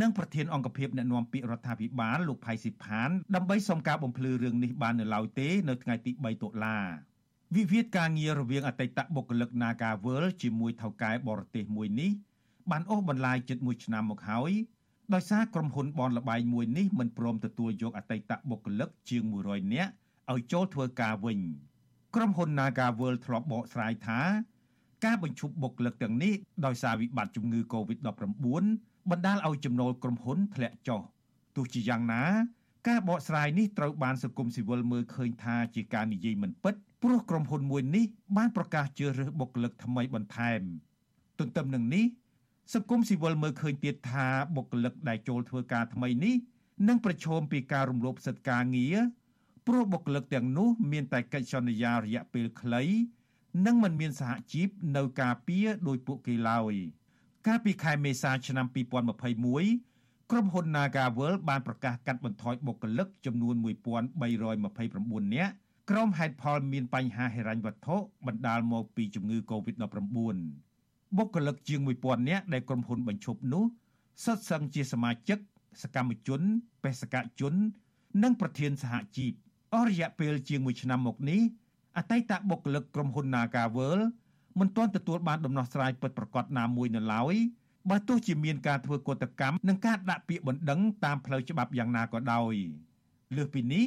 [0.00, 6.78] និងប្រធានអង្គភិបអ្នកណែនាំពាក្យរដ្ឋាភិបាលលោកផៃស៊ីផានដើម្បីសុំការបំភ្លឺរឿងនេះបាននៅឡើយទេនៅថ្ងៃទី3តុលា
[7.56, 12.10] វិវាទការងាររវាងអតីតបុគ្គលិក Nagavel ជាមួយថៅកែបរទេសមួយនេះ
[12.70, 14.52] បានអូសបន្លាយជិត1ឆ្នាំមកហើយ
[15.13, 19.91] ដោយសារក្រុមហ៊ុនបនលបែងមួយនេះមិនព្រមទទួលយកអតីតបុគ្គលិកជាង100នាក់
[20.33, 21.39] ឲ្យចូលធ្វើការវិញ
[22.15, 24.19] ក្រុមហ៊ុន Nagavel ធ្លាប់បកស្រាយថា
[25.05, 26.33] ការបញ្ឈប់បុគ្គលិកទាំងនេះ
[26.65, 28.05] ដោយសារវិបត្តិជំងឺ Covid-19
[29.11, 31.01] បណ្ដាលឲ្យចំណូលក្រុមហ៊ុនធ្លាក់ចុះ
[31.55, 32.23] ទោះជាយ៉ាងណា
[32.87, 38.05] ការបកស្រាយនេះត្រូវបានសង្គមស៊ីវិលមើលឃើញថាជាការនិយាយមិនពិតព្រោះក្រុមហ៊ុនមួយនេះ
[38.37, 40.61] បានប្រកាសជ្រើសរើសបុគ្គលិកថ្មីបន្ថែម
[41.39, 42.05] ទន្ទឹមនឹងនេះ
[42.73, 46.35] សង្គមស៊ីវិលមើលឃើញទៀតថាបុគ្គលិកដែលចូលធ្វើការថ្មីនេះ
[46.87, 48.97] នឹងប្រឈមពីការរំលោភសិទ្ធិការងារ
[49.67, 52.83] ព្រោះបុគ្គលិកទាំងនោះមានតែកិច្ចសន្យារយៈពេលខ្លី
[53.65, 56.75] និងមិនមានសហជីពនៅការពារដោយពួកគេឡើយ។
[57.47, 58.65] កាលពីខែមេសាឆ្នាំ
[59.49, 65.53] 2021ក្រុមហ៊ុន Nagavel បានប្រកាសកាត់បន្ថយបុគ្គលិកចំនួន1329នាក់
[65.89, 67.95] ក្រុមហេតុផលមានបញ្ហាហិរញ្ញវត្ថុ
[68.27, 70.74] បណ្ដាលមកពីជំងឺ Covid-19
[71.17, 73.63] បុគ្គលិកជាង1000នាក់ដែលក្រុមហ៊ុនបញ្ឈប់នោះ
[74.23, 75.39] សុទ្ធសឹងជាសមាជិក
[75.83, 76.41] សកម្មជន
[76.83, 77.53] បេសកជន
[78.23, 79.31] និងប្រធានសហជីព
[79.73, 81.41] អស់រយៈពេលជាង1ឆ្នាំមកនេះ
[81.97, 83.99] អតីតបុគ្គលិកក្រុមហ៊ុន Nagavel
[84.59, 87.35] មិនទាន់ទទួលបានដំណោះស្រាយពិតប្រាកដណាមួយនៅឡើយ
[87.89, 92.53] បើទោះជាមានការធ្វើកតកម្មនិងការដាក់ពាក្យបណ្ដឹងតាមផ្លូវច្បាប់យ៉ាងណាក៏ដោយ
[93.35, 93.83] លើសពីនេះ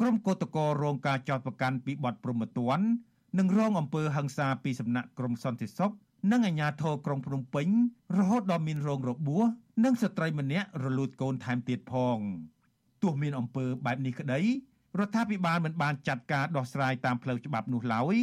[0.00, 2.78] ក្រុមកតកររងការចោទប្រកាន់ពីបទប្រមទ័ន
[3.38, 5.92] និងរងអំពើហិង្សាពីសំណាក់ក្រមសន្តិសុខ
[6.30, 7.68] និងអាជ្ញាធរក្រុងភ្នំពេញ
[8.18, 9.44] រហូតដល់មានរងរបួស
[9.84, 12.18] និងស្ត្រីម្នាក់រលូតកូនថែមទៀតផង
[13.02, 14.40] ទោះមានអំពើបែបនេះក្តី
[14.98, 18.16] រដ្ឋាភិបាលមិនបានចាត់ការដោះស្រាយតាមផ្លូវច្បាប់នោះឡើយ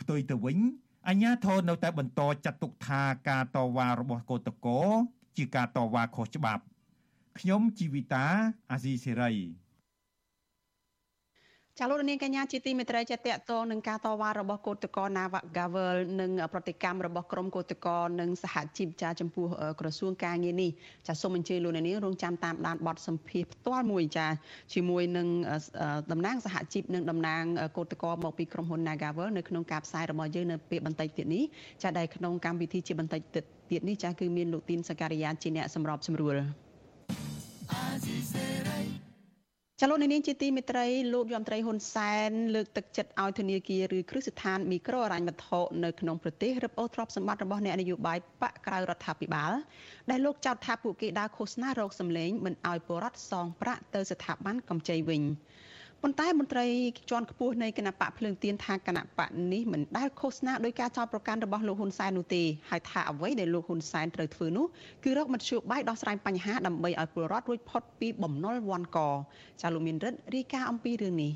[0.00, 0.58] ផ្ទុយទៅវិញ
[1.08, 4.80] អញ្ញាធននៅតែបន្តចាត់ទុកថាការតវ៉ារបស់កោតកោ
[5.36, 6.62] ជាការតវ៉ាខុសច្បាប់
[7.38, 8.26] ខ្ញុំជីវិតា
[8.70, 9.32] អាស៊ីសេរី
[11.80, 19.46] ចាលោកនាងកញ្ញាជាទីមេត្រីចាតកតងនឹងការតវ៉ារបស់គឧតកោ Navagavel និងប្រតិកម្មរបស់ក្រុមគឧតកោនិងសហជីពចាចំពោះ
[19.80, 20.70] ក្រសួងការងារនេះ
[21.06, 24.26] ចាសូមអញ្ជើញលោកនាងរងចាំតាមដានបទសម្ភាសផ្ទាល់មួយចា
[24.74, 25.26] ជាមួយនឹង
[26.12, 27.42] តំណាងសហជីពនិងតំណាង
[27.76, 31.44] គឧតកោមកពីក្រុមហ៊ុន Nagavel នៅក្នុងការផ្សាយរបស់យើងនៅពេលបន្តិចទៀតនេះ
[31.82, 33.20] ចាដែលក្នុងកម្មវិធីជាបន្តិច
[33.70, 36.34] ទៀតនេះចាគឺមានលោកទីនសការីយ៉ាជាអ្នកសម្របសម្រួល
[37.72, 39.07] អាស៊ីសេរី
[39.82, 49.52] ចលនានាងជាទីមេត្រីលោកយមត្រីហ៊ុនសែនលើកទឹកចិត្តឲ្យធនាគារឬគ្រឹះស្ថានមីក្រូអរញ្ញវត្ថុនៅក្នុងប្រទេសរឹបអូសទ្រព្យសម្បត្តិរបស់អ្នកនយោបាយបកក្រៅរដ្ឋាភិបាល
[50.10, 55.22] ដែលលោកចោទថាពួកគេដើរឃោសនារោគសម្លេងមិនឲ្យពលរដ្ឋសងប្រាក់ទៅស្ថាប័នកម្ចីវិញ។
[56.02, 56.66] ប៉ុន្តែមន្ត្រី
[57.10, 64.66] ជាន់ខ្ពស់នៃគណៈបកភ្លើងទៀនថាគណៈបកនេះមិនដែលឃោសនាដោយការចោទប្រកាន់របស់លោកហ៊ុនសែននោះទេហើយថាអ្វីដែលលោកហ៊ុនសែនត្រូវធ្វើនោះ
[65.04, 68.98] គឺរកមធ្យោបាយដោះស្រាយបញ្ហាដើម្បីឲ្យពលរដ្ឋរួចផុតពីបំណុលវ័នក
[69.60, 71.32] ចាលោកមានរិទ្ធរាយការណ៍អំពីរឿងនេះ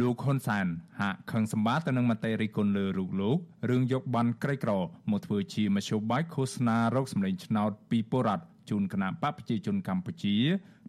[0.00, 0.66] លោកហ៊ុនសាន
[1.00, 3.36] ហាក់ខឹងសម្បាទៅនឹងមតិរិះគន់លើរូបលោក
[3.70, 4.72] រឿងយកបានក្រីក្រ
[5.10, 10.36] មកធ្វើជាមធ្យោបាយឃោសនារោគសម្លេងឆ្នោតពីពលរដ្ឋ ជូនគណៈបកប្រជាជនកម្ពុជា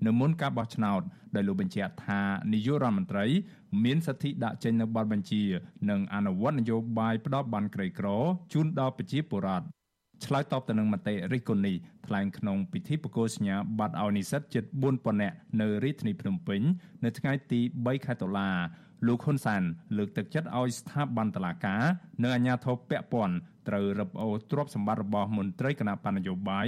[0.06, 1.02] នៅមុនការបោះឆ្នោត
[1.36, 2.22] ដែលលោកបញ្ជាក់ថា
[2.54, 3.26] នាយករដ្ឋមន្ត្រី
[3.84, 5.44] មានសិទ្ធិដាក់ចេញនូវបទបញ្ជា
[5.90, 8.08] និងអនុវត្តនយោបាយផ្ដោតបានក្រីក្រ
[8.54, 9.66] ជូនដល់ប្រជាពលរដ្ឋ
[10.26, 11.76] ឆ្លើយតបទៅនឹងមតិរិះគន់នេះ
[12.08, 14.64] ថ្លែងក្នុងពិធីប្រកាសសញ្ញាបត្រឲ្យនិស្សិតជិត
[14.94, 16.62] 4000នាក់នៅរាជធានីភ្នំពេញ
[17.04, 18.50] នៅថ្ងៃទី3ខែតុលា
[19.08, 19.64] លោកហ៊ុនសាន
[19.98, 21.82] លើកទឹកចិត្តឲ្យស្ថាប័នតុលាការ
[22.24, 23.36] និងអាជ្ញាធរពាក់ព័ន្ធ
[23.68, 26.68] ត្រូវរឹបអូសទ្រព្យសម្បត្តិរបស់មន្ត្រីគណៈបណ្ឌនយោបាយ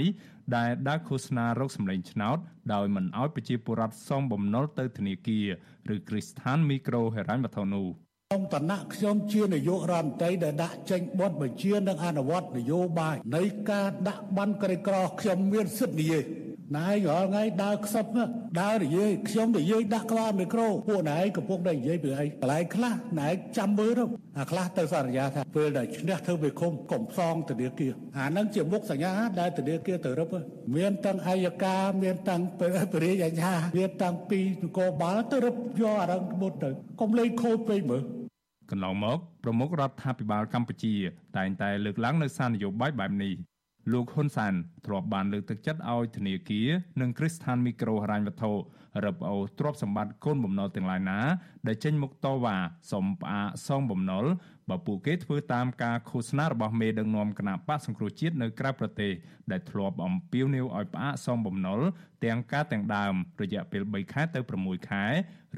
[0.56, 2.38] ដែលដើរឃោសនារោគសម្លេងឆ្នោត
[2.74, 5.46] ដោយមិនអោយប្រជាពលរដ្ឋសងបំណុលទៅធនាគារ
[5.94, 7.86] ឬគ្រឹះស្ថានមីក្រូហិរញ្ញវត្ថុនោះ
[8.28, 16.24] ក្នុងឋានៈខ្ញុំជានាយករដ្ឋមន្ត្រីដែលដាក់ចេញបទបញ្ជានិងអនុវត្តនយោបាយនៃការដាក់បានក្រីក្រខ្ញុំមានសិទ្ធិនិយាយ
[16.74, 18.04] ណៃរាល់ថ្ងៃដើរខ្សឹប
[18.60, 24.04] ដើរនិយាយខ្ញុំនិយាយដាក់ក្បាលមីក្រូពួកណៃកំពុងតែនិយាយពីអីកន្លែងខ្លះណៃចាំមើលទៅ
[24.38, 30.28] អាខ្លះទៅសន្យាថាពេលដែលឈ្នះធ្វើវិឃុំកុំផ្សងធនាគារអានឹងជាមុខសញ្ញាដែលធនាគារទៅរឹប
[30.76, 32.42] មានទាំងអัยការមានទាំង
[32.92, 38.02] ពរិយាញ្ញាមានទាំងពីនគរបាលទៅរឹបយកអារឹងមុតទៅកុំលេងខូចពេកមើល
[38.70, 40.94] កន្លងមកប្រមុខរដ្ឋាភិបាលកម្ពុជា
[41.36, 43.34] តែងតែលើកឡើងនៅសារនយោបាយបែបនេះ
[43.92, 44.54] លោកហ៊ុនសាន
[44.86, 46.68] ធ្លាប់បានលើកទឹកចិត្តឲ្យធនាគារ
[47.00, 48.52] និងគ្រឹះស្ថានមីក្រូហិរញ្ញវត្ថុ
[49.04, 51.18] រឹបអូសទ្រព្យសម្បត្តិកូនបំណុលទាំងឡាយណា
[51.66, 52.56] ដែលចេញមុខតវ៉ា
[52.92, 54.24] សុំផ្អាកសងបំណុល
[54.68, 59.12] បើពួកគេធ្វើតាមការឃោសនារបស់មេដឹកនាំគណៈបកសង្គ្រោះជាតិនៅក្រៅប្រទេស
[59.50, 61.80] ដែលធ្លាប់អំពាវនាវឲ្យផ្អាកសងបំណុល
[62.24, 65.04] ទាំងការទាំងដើមរយៈពេល3ខែទៅ6ខែ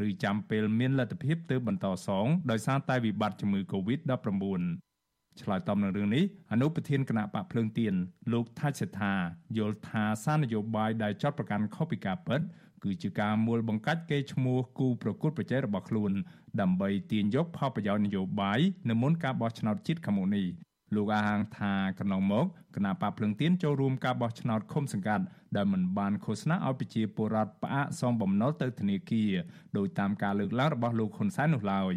[0.07, 4.88] ឬចាំពេលមានលទ្ធភាពទើបបន្តសងដោយសារតែវិបត្តិជំងឺ Covid-19
[5.43, 7.95] ឆ្លើយតបនឹងរឿងនេះអនុប្រធានគណៈបកភ្លើងទៀន
[8.32, 9.14] លោកថាច់សេដ្ឋា
[9.59, 12.41] យល់ថាសារនយោបាយដែលចាត់ប្រកាន់ខុសពីការពិត
[12.84, 16.12] គឺជាការមូលបង្កាច់កេរ្តិ៍ឈ្មោះគូប្រកួតប្រជែងរបស់ខ្លួន
[16.61, 18.61] ដើម្បីទាញយកផលប្រយោជន៍នយោបាយ
[18.91, 20.47] នៅមុនការបោះឆ្នោតជាតិខាងមុខនេះ
[20.95, 25.24] លោកអាហាងថាកន្លងមកគណៈបកភ្លឹងទៀនចូលរួមការបោះឆ្នោតឃុំសង្កាត់
[25.57, 29.32] ដែលមិនបានឃោសនាឲ្យប្រជាពលរដ្ឋផ្អាកសងបំណុលទៅធនាគារ
[29.76, 31.95] ដោយតាមការលើកឡើងរបស់លោកហ៊ុនសែននោះឡើយ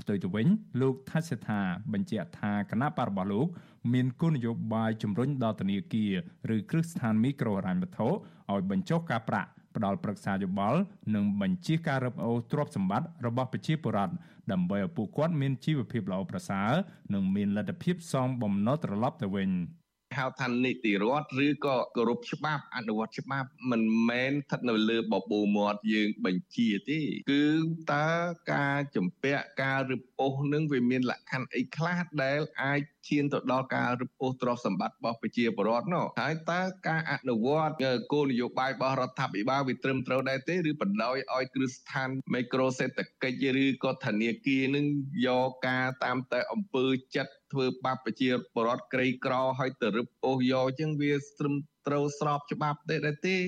[0.00, 0.46] ផ្ទុយទៅវិញ
[0.80, 1.60] លោកថាច់សេដ្ឋា
[1.92, 3.46] បញ្ជាក់ថាគណៈបករបស់លោក
[3.92, 6.12] មានគោលនយោបាយជំរុញដល់ធនាគារ
[6.56, 10.78] ឬគ្រឹះស្ថានមីក្រូហិរញ្ញវត្ថុឲ្យបញ្ចុះការប្រាក់ផ្ដល់ប្រឹក្សាយោបល់
[11.14, 14.14] និងបញ្ជាការរឹបអូសទ្រព្យសម្បត្តិរបស់ប្រជាពលរដ្ឋ
[14.52, 16.70] ដើម្បីឲ្យពួកគាត់មានជីវភាពល្អប្រសើរ
[17.14, 19.50] និងមានលទ្ធភាពសងបំណុលត្រឡប់ទៅវិញ។
[20.18, 27.00] ហៅថានីតិរដ្ឋឬក៏គោរពច្បាប់អនុវត្តច្បាប់មិនមែនស្ថិតនៅលើបបូរមាត់យើងបញ្ជាទេ
[27.30, 27.44] គឺ
[27.92, 28.08] តើ
[28.52, 37.74] ការជំពាក់ការរឹបអូសនឹងវាមានលក្ខខណ្ឌអីខ្លះដែលអាចឈានទៅដល់ការរឹបអូសទ្រព្យសម្បត្តិរបស់ប្រជាពលរដ្ឋនោះហើយតើការអនុវត្ត
[38.12, 44.86] គោលនយោបាយរបស់រដ្ឋាភិបាលវាត្រឹមត្រូវដែរទេឬបណ្ដោយឲ្យគ្រឹះស្ថានមីក្រូសេដ្ឋកិច្ចឬក៏ធនាគារនឹង
[45.26, 46.86] យកការតាមតែអំពើ
[47.16, 51.54] ចិត្តធ្វើបាបប្រជាពលរដ្ឋក្រីក្រឲ្យទៅរឹបអូសយកចឹងវាត្រឹម
[51.86, 53.38] ត្រូវស្របច្បាប់ទេដែរទេ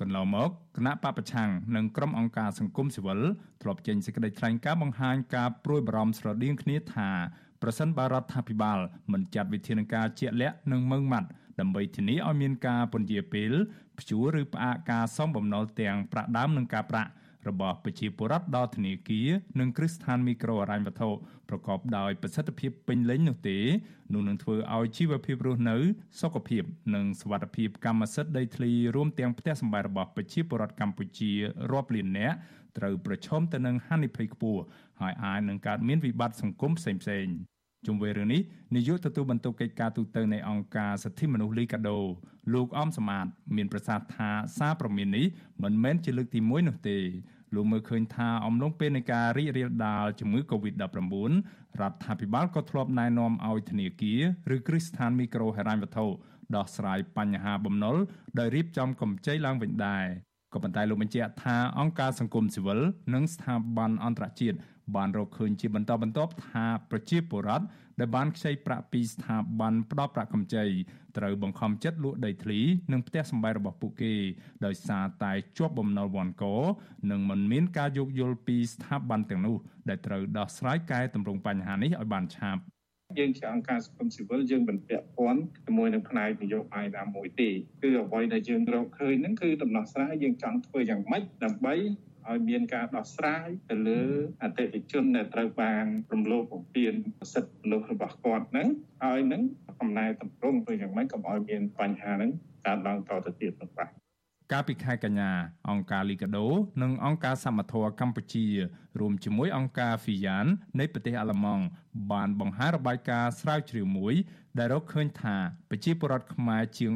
[0.00, 3.20] កន្លងមកគណៈបពប្រឆាំងនិងក្រុមអង្គការសង្គមស៊ីវិល
[3.62, 7.10] ធ្លាប់ចេញសេចក្តីថ្លែងការណ៍បង្ហាញការព្រួយបារម្ភស្រដៀងគ្នាថា
[7.66, 8.78] ប្រសិនបើរដ្ឋាភិបាល
[9.12, 11.28] មិនចាត់វិធានការជាក់លាក់និងម៉ឺងម៉ាត់
[11.60, 13.52] ដើម្បីធានាឲ្យមានការពន្យាពេល
[13.98, 17.10] ព្យួរឬផ្អាកការសងបំណុលទាំងប្រាក់ដើមនិងការប្រាក់
[17.48, 19.28] របស់ប្រជាពលរដ្ឋដល់ធនាគារ
[19.60, 21.10] និងគ្រឹះស្ថានមីក្រូហិរញ្ញវត្ថុ
[21.48, 23.58] ប្រកបដោយប្រសិទ្ធភាពពេញលេញនោះទេ
[24.14, 25.76] នោះនឹងធ្វើឲ្យជីវភាពរស់នៅ
[26.20, 26.62] សុខភាព
[26.94, 31.32] និងសុវត្ថិភាពកម្មសិទ្ធិដីធ្លីរួមទាំងផ្ទះសម្បែងរបស់ប្រជាពលរដ្ឋកម្ពុជា
[31.72, 32.36] រាប់លាននាក់
[32.78, 34.60] ត្រូវប្រឈមទៅនឹងហានិភ័យខ្ពស់
[35.00, 37.53] ហើយអាចនឹងកើតមានវិបត្តិសង្គមផ្សេងៗ
[37.86, 38.40] ជុំវិញរឿងនេះ
[38.74, 41.98] នាយកទទួលបន្ទុកកិច្ចការទូតនៃអង្គការសិទ្ធិមនុស្សលីកាដូ
[42.54, 43.26] លោកអមសមាត
[43.56, 45.26] មានប្រសាសន៍ថាសារព្រមាននេះ
[45.62, 46.98] មិនមែនជាលើកទី1នោះទេ
[47.54, 50.82] លោកមើលឃើញថាអំឡុងពេលនៃការរីករាលដាលជំងឺ Covid-19
[51.80, 54.20] រដ្ឋាភិបាលក៏ធ្លាប់ណែនាំឲ្យធនាគារ
[54.54, 56.06] ឬគ្រឹះស្ថានមីក្រូហិរញ្ញវត្ថុ
[56.56, 57.96] ដោះស្រាយបញ្ហាបំណុល
[58.38, 60.04] ដោយរៀបចំកម្ចីឡើងវិញដែរ
[60.52, 62.80] ក៏ប៉ុន្តែលោកបញ្ជាក់ថាអង្គការសង្គមស៊ីវិល
[63.14, 64.56] និងស្ថាប័នអន្តរជាតិ
[64.96, 67.64] បានរកឃើញជាបន្តបន្ទាប់ថាប្រជាពលរដ្ឋ
[68.00, 70.64] ដែលបានខ្ចីប្រាក់ពីស្ថាប័នផ្ដល់ប្រាក់កម្ចី
[71.18, 72.60] ត្រូវបង្ខំចិត្តលក់ដីធ្លី
[72.92, 74.14] និងផ្ទះសម្បែងរបស់ពួកគេ
[74.66, 76.44] ដោយសារតែជាប់បំណុលវ៉ាន់ក
[77.10, 79.56] និងមិនមានការយោគយល់ពីស្ថាប័នទាំងនោះ
[79.88, 82.62] ដែលត្រូវដោះស្រាយកែតម្រង់បញ្ហានេះឲ្យបានឆាប់
[83.18, 87.50] យើងជាអង្គការសង្គមស៊ីវិលយើងមិនពាក់ព័ន្ធជាមួយនឹងផ្នែកនយោបាយណាមួយទេ
[87.82, 91.74] គឺអ្វីដែលយើងរកឃើញហ្នឹងគឺដំណោះស្រាយយើងចង់ធ្វើយ៉ាងម៉េចដើម្បី
[92.30, 94.02] ឲ្យមានការដោះស្រាយទៅលើ
[94.42, 96.92] អតិថិជនដែលត្រូវបានរំលោភបំពាន
[97.32, 98.68] សិទ្ធិមនុស្សរបស់គាត់ហ្នឹង
[99.04, 99.42] ហើយនឹង
[99.80, 102.30] កំណែតម្រង់ទៅយ៉ាងម៉េចកុំឲ្យមានបញ្ហាហ្នឹង
[102.66, 103.90] កើតឡើងតទៅទៀតនោះបាទ
[104.52, 105.30] កាលពីខែកញ្ញា
[105.70, 106.46] អង្គការលីកាដូ
[106.82, 108.46] និងអង្គការសមត្ថៈកម្ពុជា
[109.00, 110.46] រួមជាមួយអង្គការ FIAN
[110.78, 111.64] នៃប្រទេសអាល្លឺម៉ង់
[112.12, 114.14] បានបង្ហាញរបាយការណ៍ស្រាវជ្រាវមួយ
[114.58, 115.36] ដែលរកឃើញថា
[115.70, 116.92] ប្រជាពលរដ្ឋខ្មែរជាង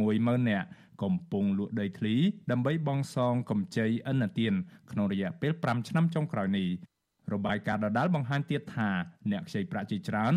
[0.00, 0.66] 160000នាក់
[1.02, 2.14] កំពុងលក់ដីធ្លី
[2.50, 4.54] ដើម្បីបង់សងកម្ចីឥណទាន
[4.90, 6.68] ក្នុងរយៈពេល5ឆ្នាំចុងក្រោយនេះ
[7.32, 8.90] របាយការណ៍ដដែលបង្ហាញទៀតថា
[9.30, 10.34] អ្នកខ្ចីប្រាក់ជាច្រើន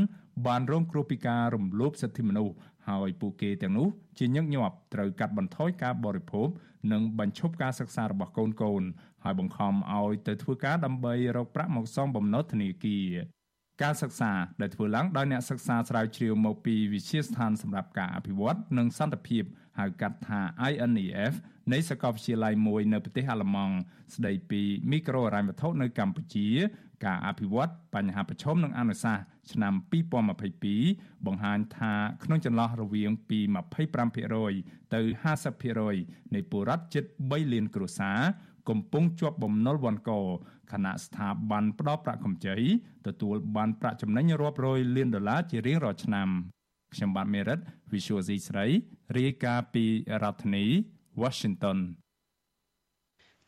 [0.48, 2.56] បានរងគ្រោះពីការរំលោភសិទ្ធិមនុស្ស
[2.90, 3.88] ហើយពួកគេទាំងនោះ
[4.18, 6.48] ជាញឹកញាប់ត្រូវកាត់បន្ថយការបរិភោគ
[6.92, 8.84] និងបញ្ឈប់ការសិក្សារបស់កូនកូន
[9.24, 13.08] ហើយបង្ខំឲ្យទៅធ្វើការដើម្បីរកប្រាក់មកសងបំណុលធនាគារ
[13.84, 19.44] ការសិក្សាដែលធ្វើឡើងដោយអ្នកសិក្សាស្រាវជ្រាវមកពីវិទ្យាស្ថានសម្រាប់ការអភិវឌ្ឍនិងសន្តិភាព
[19.80, 20.40] ហៅកាត់ថា
[20.72, 21.34] INEF
[21.74, 23.76] នៃសាកលវិទ្យាល័យមួយនៅប្រទេសអាល្លឺម៉ង់
[24.16, 24.62] ស្ដីពី
[24.92, 26.48] មីក្រូហិរញ្ញវត្ថុនៅកម្ពុជា
[27.06, 29.74] ការអភិវឌ្ឍបញ្ហាប្រឈមនិងអនុសាសន៍ឆ្នាំ
[30.50, 33.40] 2022បង្ហាញថាក្នុងចន្លោះរវាងពី
[34.18, 35.02] 25%ទៅ
[35.68, 38.20] 50%នៃពលរដ្ឋជិត3លានគ្រួសារ
[38.70, 40.12] កំពុងជាប់បំណុលវណ្ឌក
[40.72, 42.56] ខណៈស្ថាប័នផ្ដល់ប្រាក់កម្ចី
[43.08, 46.28] ទទួលបានប្រាក់ចំណេញរាប់រយលានដុល្លារជារៀងរាល់ឆ្នាំ
[46.94, 47.60] ខ្ញុំបាទមេរិត
[47.92, 48.66] Visual C ស្រី
[49.18, 49.86] រាយការណ៍ពី
[50.24, 50.66] រដ្ឋធានី
[51.22, 51.80] Washington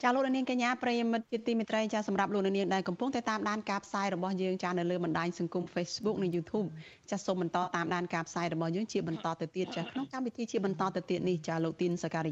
[0.03, 6.67] ចាលោកនាងកញ្ញាប្រិយមិត្តជាទីមេត្រីចាសម្រាប់លោកនាងដែលកំពុងតែតាមដានការផ្សាយរបស់យើងចានៅលើបណ្ដាញសង្គម Facebook និង YouTube
[7.11, 12.25] ចាសូមបន្តតាមដានការផ្សាយរបស់យើងជាបន្តទៅទៀតចាក្នុងកម្មវិធីជាបន្តទៅទៀតនេះចាលោកទីនសការី